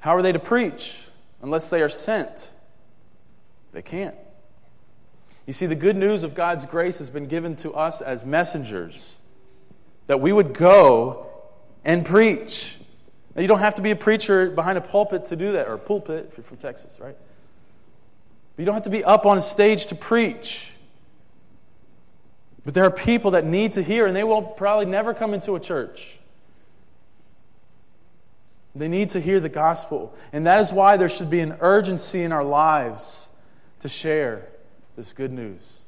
How 0.00 0.14
are 0.14 0.22
they 0.22 0.32
to 0.32 0.38
preach 0.38 1.04
unless 1.42 1.70
they 1.70 1.82
are 1.82 1.88
sent? 1.88 2.52
They 3.72 3.82
can't. 3.82 4.14
You 5.46 5.52
see, 5.52 5.66
the 5.66 5.74
good 5.74 5.96
news 5.96 6.24
of 6.24 6.34
God's 6.34 6.66
grace 6.66 6.98
has 6.98 7.10
been 7.10 7.26
given 7.26 7.56
to 7.56 7.72
us 7.72 8.00
as 8.00 8.24
messengers 8.24 9.18
that 10.06 10.20
we 10.20 10.32
would 10.32 10.54
go 10.54 11.26
and 11.84 12.04
preach. 12.04 12.76
Now, 13.34 13.42
you 13.42 13.48
don't 13.48 13.60
have 13.60 13.74
to 13.74 13.82
be 13.82 13.90
a 13.90 13.96
preacher 13.96 14.50
behind 14.50 14.78
a 14.78 14.80
pulpit 14.80 15.26
to 15.26 15.36
do 15.36 15.52
that, 15.52 15.68
or 15.68 15.74
a 15.74 15.78
pulpit 15.78 16.26
if 16.30 16.36
you're 16.36 16.44
from 16.44 16.58
Texas, 16.58 16.98
right? 17.00 17.16
But 18.56 18.62
you 18.62 18.66
don't 18.66 18.74
have 18.74 18.84
to 18.84 18.90
be 18.90 19.04
up 19.04 19.26
on 19.26 19.38
a 19.38 19.40
stage 19.40 19.86
to 19.86 19.94
preach. 19.94 20.72
But 22.64 22.74
there 22.74 22.84
are 22.84 22.90
people 22.90 23.30
that 23.30 23.46
need 23.46 23.72
to 23.74 23.82
hear, 23.82 24.06
and 24.06 24.14
they 24.14 24.24
will 24.24 24.42
probably 24.42 24.86
never 24.86 25.14
come 25.14 25.32
into 25.32 25.54
a 25.54 25.60
church. 25.60 26.18
They 28.78 28.88
need 28.88 29.10
to 29.10 29.20
hear 29.20 29.40
the 29.40 29.48
gospel. 29.48 30.14
And 30.32 30.46
that 30.46 30.60
is 30.60 30.72
why 30.72 30.96
there 30.96 31.08
should 31.08 31.30
be 31.30 31.40
an 31.40 31.56
urgency 31.60 32.22
in 32.22 32.32
our 32.32 32.44
lives 32.44 33.30
to 33.80 33.88
share 33.88 34.48
this 34.96 35.12
good 35.12 35.32
news. 35.32 35.84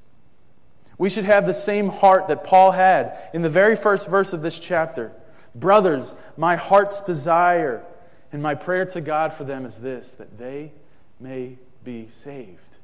We 0.99 1.09
should 1.09 1.25
have 1.25 1.47
the 1.47 1.55
same 1.55 1.89
heart 1.89 2.29
that 2.29 2.45
Paul 2.45 2.73
had 2.73 3.19
in 3.33 3.43
the 3.43 3.49
very 3.49 3.75
first 3.75 4.11
verse 4.11 4.33
of 4.33 4.43
this 4.43 4.61
chapter. 4.61 5.13
Brothers, 5.55 6.15
my 6.37 6.57
heart's 6.57 7.01
desire 7.01 7.85
and 8.33 8.43
my 8.43 8.55
prayer 8.55 8.85
to 8.87 9.01
God 9.01 9.33
for 9.33 9.45
them 9.45 9.65
is 9.65 9.79
this 9.79 10.13
that 10.13 10.39
they 10.39 10.73
may 11.19 11.57
be 11.85 12.09
saved. 12.09 12.77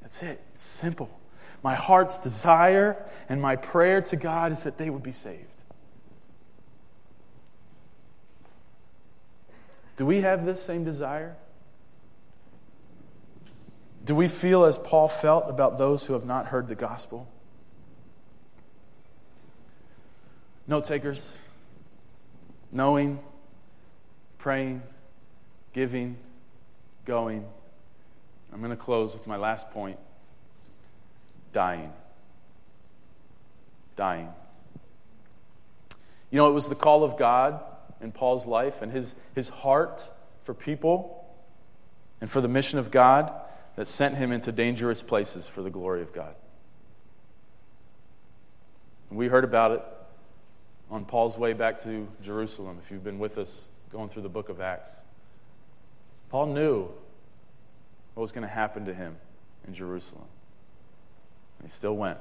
That's 0.00 0.22
it. 0.22 0.40
It's 0.54 0.64
simple. 0.64 1.10
My 1.62 1.74
heart's 1.74 2.18
desire 2.18 3.04
and 3.28 3.42
my 3.42 3.56
prayer 3.56 4.00
to 4.02 4.16
God 4.16 4.52
is 4.52 4.62
that 4.62 4.78
they 4.78 4.88
would 4.88 5.02
be 5.02 5.12
saved. 5.12 5.55
Do 9.96 10.04
we 10.04 10.20
have 10.20 10.44
this 10.44 10.62
same 10.62 10.84
desire? 10.84 11.36
Do 14.04 14.14
we 14.14 14.28
feel 14.28 14.64
as 14.64 14.78
Paul 14.78 15.08
felt 15.08 15.48
about 15.48 15.78
those 15.78 16.04
who 16.04 16.12
have 16.12 16.24
not 16.24 16.46
heard 16.46 16.68
the 16.68 16.74
gospel? 16.74 17.28
Note 20.68 20.84
takers, 20.84 21.38
knowing, 22.70 23.18
praying, 24.38 24.82
giving, 25.72 26.16
going. 27.04 27.44
I'm 28.52 28.58
going 28.60 28.70
to 28.70 28.76
close 28.76 29.12
with 29.12 29.26
my 29.26 29.36
last 29.36 29.70
point 29.70 29.98
dying. 31.52 31.92
Dying. 33.96 34.28
You 36.30 36.36
know, 36.36 36.48
it 36.48 36.52
was 36.52 36.68
the 36.68 36.74
call 36.74 37.02
of 37.02 37.16
God 37.16 37.62
in 38.00 38.12
Paul's 38.12 38.46
life 38.46 38.82
and 38.82 38.92
his, 38.92 39.14
his 39.34 39.48
heart 39.48 40.10
for 40.42 40.54
people 40.54 41.24
and 42.20 42.30
for 42.30 42.40
the 42.40 42.48
mission 42.48 42.78
of 42.78 42.90
God 42.90 43.32
that 43.76 43.88
sent 43.88 44.16
him 44.16 44.32
into 44.32 44.52
dangerous 44.52 45.02
places 45.02 45.46
for 45.46 45.62
the 45.62 45.70
glory 45.70 46.02
of 46.02 46.12
God. 46.12 46.34
And 49.10 49.18
we 49.18 49.28
heard 49.28 49.44
about 49.44 49.72
it 49.72 49.82
on 50.90 51.04
Paul's 51.04 51.36
way 51.36 51.52
back 51.52 51.78
to 51.82 52.08
Jerusalem, 52.22 52.78
if 52.82 52.90
you've 52.90 53.04
been 53.04 53.18
with 53.18 53.38
us 53.38 53.68
going 53.90 54.08
through 54.08 54.22
the 54.22 54.28
book 54.28 54.48
of 54.48 54.60
Acts. 54.60 55.02
Paul 56.28 56.46
knew 56.46 56.88
what 58.14 58.20
was 58.20 58.32
going 58.32 58.46
to 58.46 58.52
happen 58.52 58.84
to 58.86 58.94
him 58.94 59.16
in 59.66 59.74
Jerusalem. 59.74 60.26
And 61.58 61.68
he 61.68 61.70
still 61.70 61.96
went. 61.96 62.18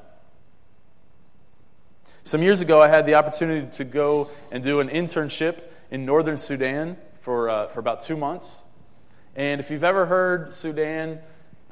Some 2.24 2.42
years 2.42 2.62
ago, 2.62 2.82
I 2.82 2.88
had 2.88 3.06
the 3.06 3.16
opportunity 3.16 3.68
to 3.78 3.84
go 3.84 4.30
and 4.52 4.64
do 4.64 4.80
an 4.80 4.90
internship 4.90 5.62
in 5.92 6.06
northern 6.06 6.38
Sudan 6.38 6.98
for, 7.20 7.50
uh, 7.50 7.68
for 7.68 7.80
about 7.80 8.02
two 8.02 8.18
months. 8.18 8.64
And 9.36 9.60
if 9.60 9.70
you've 9.70 9.84
ever 9.84 10.06
heard 10.06 10.54
Sudan, 10.54 11.20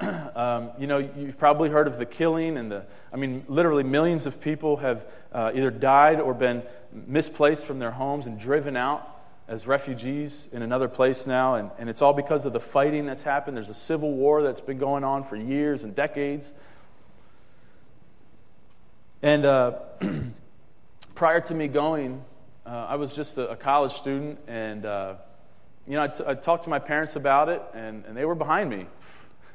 um, 0.34 0.70
you 0.78 0.86
know, 0.86 0.98
you've 0.98 1.38
probably 1.38 1.70
heard 1.70 1.86
of 1.86 1.98
the 1.98 2.06
killing 2.06 2.56
and 2.56 2.70
the, 2.70 2.86
I 3.12 3.16
mean, 3.16 3.44
literally 3.48 3.84
millions 3.84 4.26
of 4.26 4.40
people 4.40 4.78
have 4.78 5.06
uh, 5.32 5.52
either 5.54 5.70
died 5.70 6.20
or 6.20 6.34
been 6.34 6.62
misplaced 6.92 7.64
from 7.64 7.78
their 7.78 7.92
homes 7.92 8.26
and 8.26 8.38
driven 8.38 8.76
out 8.76 9.10
as 9.46 9.66
refugees 9.66 10.48
in 10.52 10.62
another 10.62 10.88
place 10.88 11.26
now. 11.26 11.54
And, 11.54 11.70
and 11.78 11.88
it's 11.88 12.02
all 12.02 12.12
because 12.12 12.46
of 12.46 12.52
the 12.52 12.60
fighting 12.60 13.06
that's 13.06 13.22
happened. 13.22 13.56
There's 13.56 13.70
a 13.70 13.74
civil 13.74 14.12
war 14.12 14.42
that's 14.42 14.60
been 14.60 14.78
going 14.78 15.04
on 15.04 15.22
for 15.22 15.36
years 15.36 15.84
and 15.84 15.94
decades. 15.94 16.54
And 19.24 19.46
uh, 19.46 19.78
prior 21.14 21.40
to 21.40 21.54
me 21.54 21.66
going, 21.66 22.22
uh, 22.66 22.88
I 22.90 22.96
was 22.96 23.16
just 23.16 23.38
a, 23.38 23.52
a, 23.52 23.56
college 23.56 23.92
student, 23.92 24.38
and 24.46 24.84
uh, 24.84 25.14
you 25.86 25.94
know, 25.94 26.02
I, 26.02 26.08
t- 26.08 26.24
I 26.26 26.34
talked 26.34 26.64
to 26.64 26.70
my 26.70 26.78
parents 26.78 27.16
about 27.16 27.48
it, 27.48 27.62
and, 27.72 28.04
and 28.04 28.14
they 28.14 28.26
were 28.26 28.34
behind 28.34 28.68
me. 28.68 28.86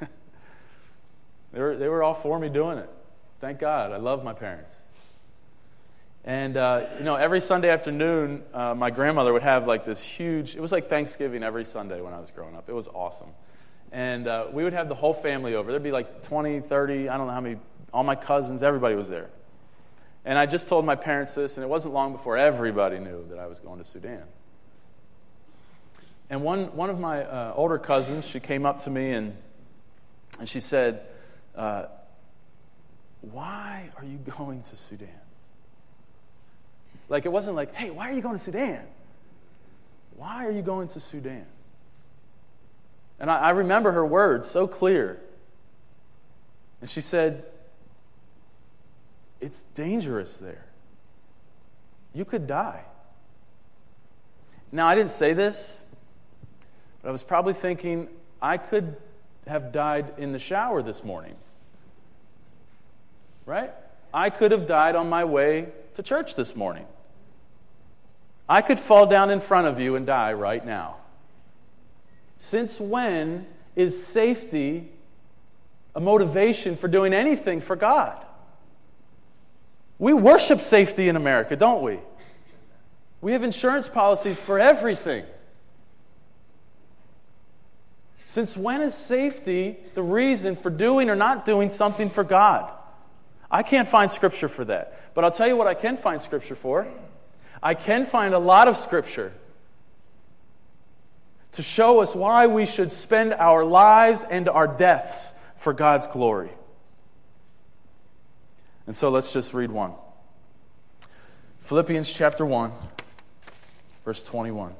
they, 1.52 1.60
were, 1.60 1.76
they 1.76 1.86
were 1.86 2.02
all 2.02 2.14
for 2.14 2.36
me 2.40 2.48
doing 2.48 2.78
it. 2.78 2.90
Thank 3.40 3.60
God. 3.60 3.92
I 3.92 3.98
love 3.98 4.24
my 4.24 4.32
parents. 4.32 4.74
And, 6.24 6.56
uh, 6.56 6.86
you 6.98 7.04
know, 7.04 7.14
every 7.14 7.40
Sunday 7.40 7.70
afternoon, 7.70 8.42
uh, 8.52 8.74
my 8.74 8.90
grandmother 8.90 9.32
would 9.32 9.44
have 9.44 9.68
like 9.68 9.84
this 9.84 10.02
huge, 10.02 10.56
it 10.56 10.60
was 10.60 10.72
like 10.72 10.86
Thanksgiving 10.86 11.44
every 11.44 11.64
Sunday 11.64 12.00
when 12.00 12.12
I 12.12 12.18
was 12.18 12.32
growing 12.32 12.56
up. 12.56 12.68
It 12.68 12.74
was 12.74 12.88
awesome. 12.88 13.30
And 13.92 14.26
uh, 14.26 14.48
we 14.52 14.64
would 14.64 14.72
have 14.72 14.88
the 14.88 14.96
whole 14.96 15.14
family 15.14 15.54
over. 15.54 15.70
There'd 15.70 15.80
be 15.80 15.92
like 15.92 16.24
20, 16.24 16.58
30, 16.58 17.08
I 17.08 17.16
don't 17.16 17.28
know 17.28 17.32
how 17.32 17.40
many, 17.40 17.60
all 17.94 18.02
my 18.02 18.16
cousins, 18.16 18.64
everybody 18.64 18.96
was 18.96 19.08
there. 19.08 19.30
And 20.24 20.38
I 20.38 20.46
just 20.46 20.68
told 20.68 20.84
my 20.84 20.96
parents 20.96 21.34
this, 21.34 21.56
and 21.56 21.64
it 21.64 21.68
wasn't 21.68 21.94
long 21.94 22.12
before 22.12 22.36
everybody 22.36 22.98
knew 22.98 23.26
that 23.30 23.38
I 23.38 23.46
was 23.46 23.58
going 23.58 23.78
to 23.78 23.84
Sudan. 23.84 24.24
And 26.28 26.42
one, 26.42 26.76
one 26.76 26.90
of 26.90 27.00
my 27.00 27.24
uh, 27.24 27.52
older 27.56 27.78
cousins, 27.78 28.26
she 28.26 28.38
came 28.38 28.64
up 28.64 28.80
to 28.80 28.90
me 28.90 29.12
and, 29.12 29.36
and 30.38 30.48
she 30.48 30.60
said, 30.60 31.02
uh, 31.56 31.86
Why 33.20 33.90
are 33.96 34.04
you 34.04 34.18
going 34.18 34.62
to 34.62 34.76
Sudan? 34.76 35.08
Like, 37.08 37.26
it 37.26 37.32
wasn't 37.32 37.56
like, 37.56 37.74
Hey, 37.74 37.90
why 37.90 38.10
are 38.10 38.12
you 38.12 38.22
going 38.22 38.36
to 38.36 38.40
Sudan? 38.40 38.86
Why 40.16 40.46
are 40.46 40.52
you 40.52 40.62
going 40.62 40.88
to 40.88 41.00
Sudan? 41.00 41.46
And 43.18 43.30
I, 43.30 43.38
I 43.38 43.50
remember 43.50 43.90
her 43.92 44.06
words 44.06 44.48
so 44.48 44.68
clear. 44.68 45.20
And 46.80 46.88
she 46.88 47.00
said, 47.00 47.44
It's 49.40 49.62
dangerous 49.74 50.36
there. 50.36 50.66
You 52.12 52.24
could 52.24 52.46
die. 52.46 52.84
Now, 54.72 54.86
I 54.86 54.94
didn't 54.94 55.12
say 55.12 55.32
this, 55.32 55.82
but 57.02 57.08
I 57.08 57.12
was 57.12 57.22
probably 57.22 57.54
thinking, 57.54 58.08
I 58.40 58.56
could 58.56 58.96
have 59.46 59.72
died 59.72 60.14
in 60.18 60.32
the 60.32 60.38
shower 60.38 60.82
this 60.82 61.02
morning. 61.02 61.34
Right? 63.46 63.72
I 64.12 64.30
could 64.30 64.52
have 64.52 64.66
died 64.66 64.96
on 64.96 65.08
my 65.08 65.24
way 65.24 65.68
to 65.94 66.02
church 66.02 66.34
this 66.34 66.54
morning. 66.54 66.86
I 68.48 68.62
could 68.62 68.78
fall 68.78 69.06
down 69.06 69.30
in 69.30 69.40
front 69.40 69.66
of 69.66 69.78
you 69.80 69.96
and 69.96 70.06
die 70.06 70.32
right 70.32 70.64
now. 70.64 70.96
Since 72.38 72.80
when 72.80 73.46
is 73.76 74.04
safety 74.04 74.88
a 75.94 76.00
motivation 76.00 76.76
for 76.76 76.88
doing 76.88 77.12
anything 77.12 77.60
for 77.60 77.76
God? 77.76 78.24
We 80.00 80.14
worship 80.14 80.62
safety 80.62 81.10
in 81.10 81.14
America, 81.14 81.54
don't 81.54 81.82
we? 81.82 81.98
We 83.20 83.32
have 83.32 83.42
insurance 83.42 83.86
policies 83.86 84.40
for 84.40 84.58
everything. 84.58 85.26
Since 88.24 88.56
when 88.56 88.80
is 88.80 88.94
safety 88.94 89.76
the 89.94 90.02
reason 90.02 90.56
for 90.56 90.70
doing 90.70 91.10
or 91.10 91.16
not 91.16 91.44
doing 91.44 91.68
something 91.68 92.08
for 92.08 92.24
God? 92.24 92.72
I 93.50 93.62
can't 93.62 93.86
find 93.86 94.10
scripture 94.10 94.48
for 94.48 94.64
that. 94.64 95.12
But 95.12 95.24
I'll 95.24 95.30
tell 95.30 95.48
you 95.48 95.56
what 95.56 95.66
I 95.66 95.74
can 95.74 95.98
find 95.98 96.22
scripture 96.22 96.54
for. 96.54 96.88
I 97.62 97.74
can 97.74 98.06
find 98.06 98.32
a 98.32 98.38
lot 98.38 98.68
of 98.68 98.78
scripture 98.78 99.34
to 101.52 101.62
show 101.62 102.00
us 102.00 102.14
why 102.14 102.46
we 102.46 102.64
should 102.64 102.90
spend 102.90 103.34
our 103.34 103.66
lives 103.66 104.24
and 104.24 104.48
our 104.48 104.66
deaths 104.66 105.34
for 105.56 105.74
God's 105.74 106.08
glory. 106.08 106.52
And 108.86 108.96
so 108.96 109.10
let's 109.10 109.32
just 109.32 109.54
read 109.54 109.70
one 109.70 109.92
Philippians 111.60 112.12
chapter 112.12 112.44
1, 112.44 112.72
verse 114.04 114.24
21. 114.24 114.74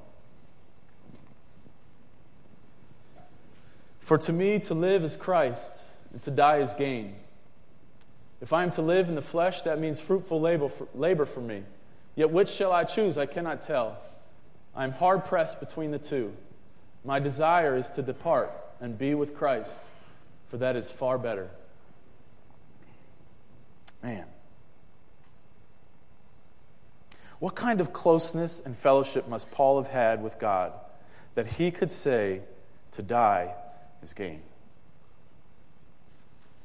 For 4.01 4.18
to 4.18 4.32
me, 4.32 4.59
to 4.61 4.74
live 4.74 5.05
is 5.05 5.14
Christ, 5.14 5.72
and 6.12 6.20
to 6.24 6.30
die 6.30 6.59
is 6.59 6.72
gain. 6.74 7.14
If 8.40 8.53
I 8.53 8.64
am 8.64 8.70
to 8.72 8.82
live 8.82 9.09
in 9.09 9.14
the 9.14 9.22
flesh, 9.22 9.62
that 9.62 9.78
means 9.78 10.01
fruitful 10.01 10.40
labor 10.40 10.68
for, 10.68 10.88
labor 10.94 11.26
for 11.26 11.40
me. 11.40 11.62
Yet 12.16 12.30
which 12.30 12.48
shall 12.48 12.72
I 12.72 12.84
choose? 12.84 13.16
I 13.16 13.26
cannot 13.26 13.62
tell. 13.62 13.98
I 14.74 14.84
am 14.84 14.92
hard 14.92 15.26
pressed 15.26 15.61
between 15.61 15.90
the 15.90 15.98
two. 15.98 16.32
My 17.05 17.18
desire 17.18 17.76
is 17.76 17.88
to 17.90 18.03
depart 18.03 18.51
and 18.80 18.98
be 18.98 19.14
with 19.14 19.36
Christ, 19.36 19.78
for 20.48 20.57
that 20.57 20.74
is 20.74 20.90
far 20.90 21.18
better. 21.18 21.51
Man. 24.03 24.26
What 27.38 27.55
kind 27.55 27.80
of 27.80 27.92
closeness 27.92 28.61
and 28.61 28.76
fellowship 28.76 29.28
must 29.28 29.51
Paul 29.51 29.82
have 29.82 29.90
had 29.90 30.22
with 30.22 30.38
God 30.38 30.72
that 31.34 31.46
he 31.46 31.70
could 31.70 31.90
say, 31.90 32.42
To 32.92 33.03
die 33.03 33.55
is 34.03 34.12
gain? 34.12 34.42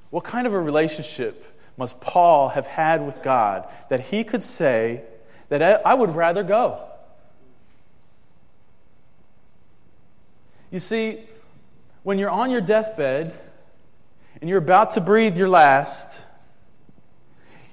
What 0.10 0.24
kind 0.24 0.46
of 0.46 0.54
a 0.54 0.60
relationship 0.60 1.46
must 1.78 2.00
Paul 2.02 2.50
have 2.50 2.68
had 2.68 3.06
with 3.06 3.22
God 3.22 3.70
that 3.90 4.00
he 4.00 4.24
could 4.24 4.44
say 4.44 5.04
that 5.50 5.86
I 5.86 5.94
would 5.94 6.12
rather 6.12 6.44
go? 6.44 6.82
You 10.72 10.80
see, 10.80 11.22
when 12.04 12.18
you're 12.18 12.30
on 12.30 12.52
your 12.52 12.62
deathbed 12.62 13.34
and 14.42 14.50
you're 14.50 14.60
about 14.60 14.92
to 14.92 15.02
breathe 15.02 15.38
your 15.38 15.48
last, 15.48 16.26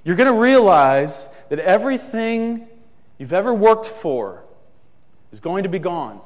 you're 0.03 0.15
going 0.15 0.31
to 0.31 0.39
realize 0.39 1.29
that 1.49 1.59
everything 1.59 2.67
you've 3.17 3.33
ever 3.33 3.53
worked 3.53 3.85
for 3.85 4.43
is 5.31 5.39
going 5.39 5.63
to 5.63 5.69
be 5.69 5.79
gone. 5.79 6.19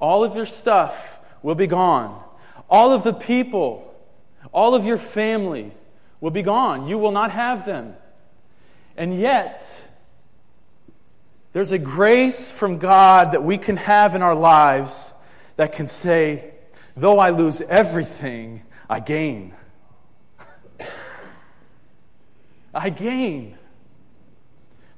All 0.00 0.24
of 0.24 0.34
your 0.34 0.46
stuff 0.46 1.20
will 1.42 1.54
be 1.54 1.66
gone. 1.66 2.22
All 2.68 2.92
of 2.92 3.04
the 3.04 3.12
people, 3.12 3.94
all 4.52 4.74
of 4.74 4.84
your 4.84 4.98
family 4.98 5.72
will 6.20 6.30
be 6.30 6.42
gone. 6.42 6.88
You 6.88 6.98
will 6.98 7.12
not 7.12 7.30
have 7.30 7.66
them. 7.66 7.94
And 8.96 9.18
yet, 9.18 9.86
there's 11.52 11.72
a 11.72 11.78
grace 11.78 12.50
from 12.50 12.78
God 12.78 13.32
that 13.32 13.44
we 13.44 13.58
can 13.58 13.76
have 13.76 14.14
in 14.14 14.22
our 14.22 14.34
lives 14.34 15.14
that 15.56 15.72
can 15.72 15.86
say, 15.86 16.52
though 16.96 17.18
I 17.18 17.30
lose 17.30 17.60
everything, 17.60 18.62
I 18.88 19.00
gain. 19.00 19.54
I 22.74 22.90
gain 22.90 23.56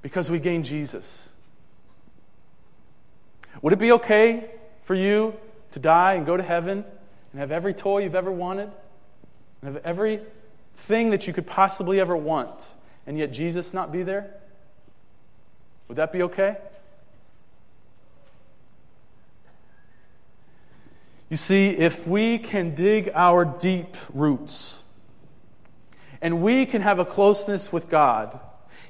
because 0.03 0.31
we 0.31 0.39
gain 0.39 0.63
Jesus. 0.63 1.33
Would 3.63 3.73
it 3.73 3.79
be 3.79 3.93
okay 3.93 4.51
for 4.83 4.95
you 4.95 5.35
to 5.73 5.79
die 5.79 6.15
and 6.15 6.25
go 6.25 6.37
to 6.37 6.43
heaven 6.43 6.85
and 7.33 7.41
have 7.41 7.51
every 7.51 7.75
toy 7.75 7.99
you've 7.99 8.15
ever 8.15 8.31
wanted 8.31 8.71
and 9.61 9.75
have 9.75 9.85
everything 9.85 11.11
that 11.11 11.27
you 11.27 11.33
could 11.33 11.47
possibly 11.47 12.01
ever 12.01 12.17
want 12.17 12.75
and 13.07 13.19
yet 13.19 13.33
Jesus 13.33 13.75
not 13.75 13.93
be 13.93 14.03
there? 14.03 14.33
Would 15.89 15.97
that 15.97 16.13
be 16.13 16.23
okay? 16.23 16.57
You 21.29 21.37
see, 21.37 21.71
if 21.71 22.07
we 22.07 22.39
can 22.39 22.75
dig 22.75 23.11
our 23.15 23.45
deep 23.45 23.97
roots 24.15 24.85
and 26.21 26.41
we 26.43 26.67
can 26.67 26.83
have 26.83 26.99
a 26.99 27.05
closeness 27.05 27.73
with 27.73 27.89
God, 27.89 28.39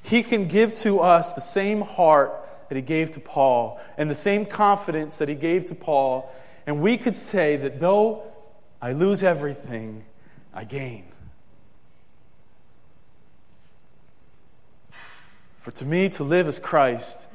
He 0.01 0.23
can 0.23 0.47
give 0.47 0.73
to 0.73 0.99
us 0.99 1.33
the 1.33 1.41
same 1.41 1.81
heart 1.81 2.33
that 2.69 2.75
He 2.75 2.81
gave 2.81 3.11
to 3.11 3.19
Paul 3.19 3.79
and 3.97 4.09
the 4.09 4.15
same 4.15 4.45
confidence 4.45 5.17
that 5.17 5.29
He 5.29 5.35
gave 5.35 5.65
to 5.67 5.75
Paul. 5.75 6.33
And 6.65 6.81
we 6.81 6.97
could 6.97 7.15
say 7.15 7.55
that 7.57 7.79
though 7.79 8.23
I 8.81 8.93
lose 8.93 9.23
everything, 9.23 10.05
I 10.53 10.63
gain. 10.63 11.05
For 15.59 15.71
to 15.71 15.85
me, 15.85 16.09
to 16.09 16.23
live 16.23 16.47
is 16.47 16.59
Christ, 16.59 17.27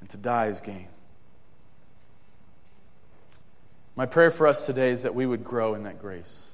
and 0.00 0.08
to 0.10 0.16
die 0.16 0.46
is 0.46 0.60
gain. 0.60 0.88
My 3.94 4.06
prayer 4.06 4.30
for 4.30 4.46
us 4.46 4.66
today 4.66 4.90
is 4.90 5.02
that 5.02 5.14
we 5.14 5.26
would 5.26 5.44
grow 5.44 5.74
in 5.74 5.84
that 5.84 6.00
grace. 6.00 6.49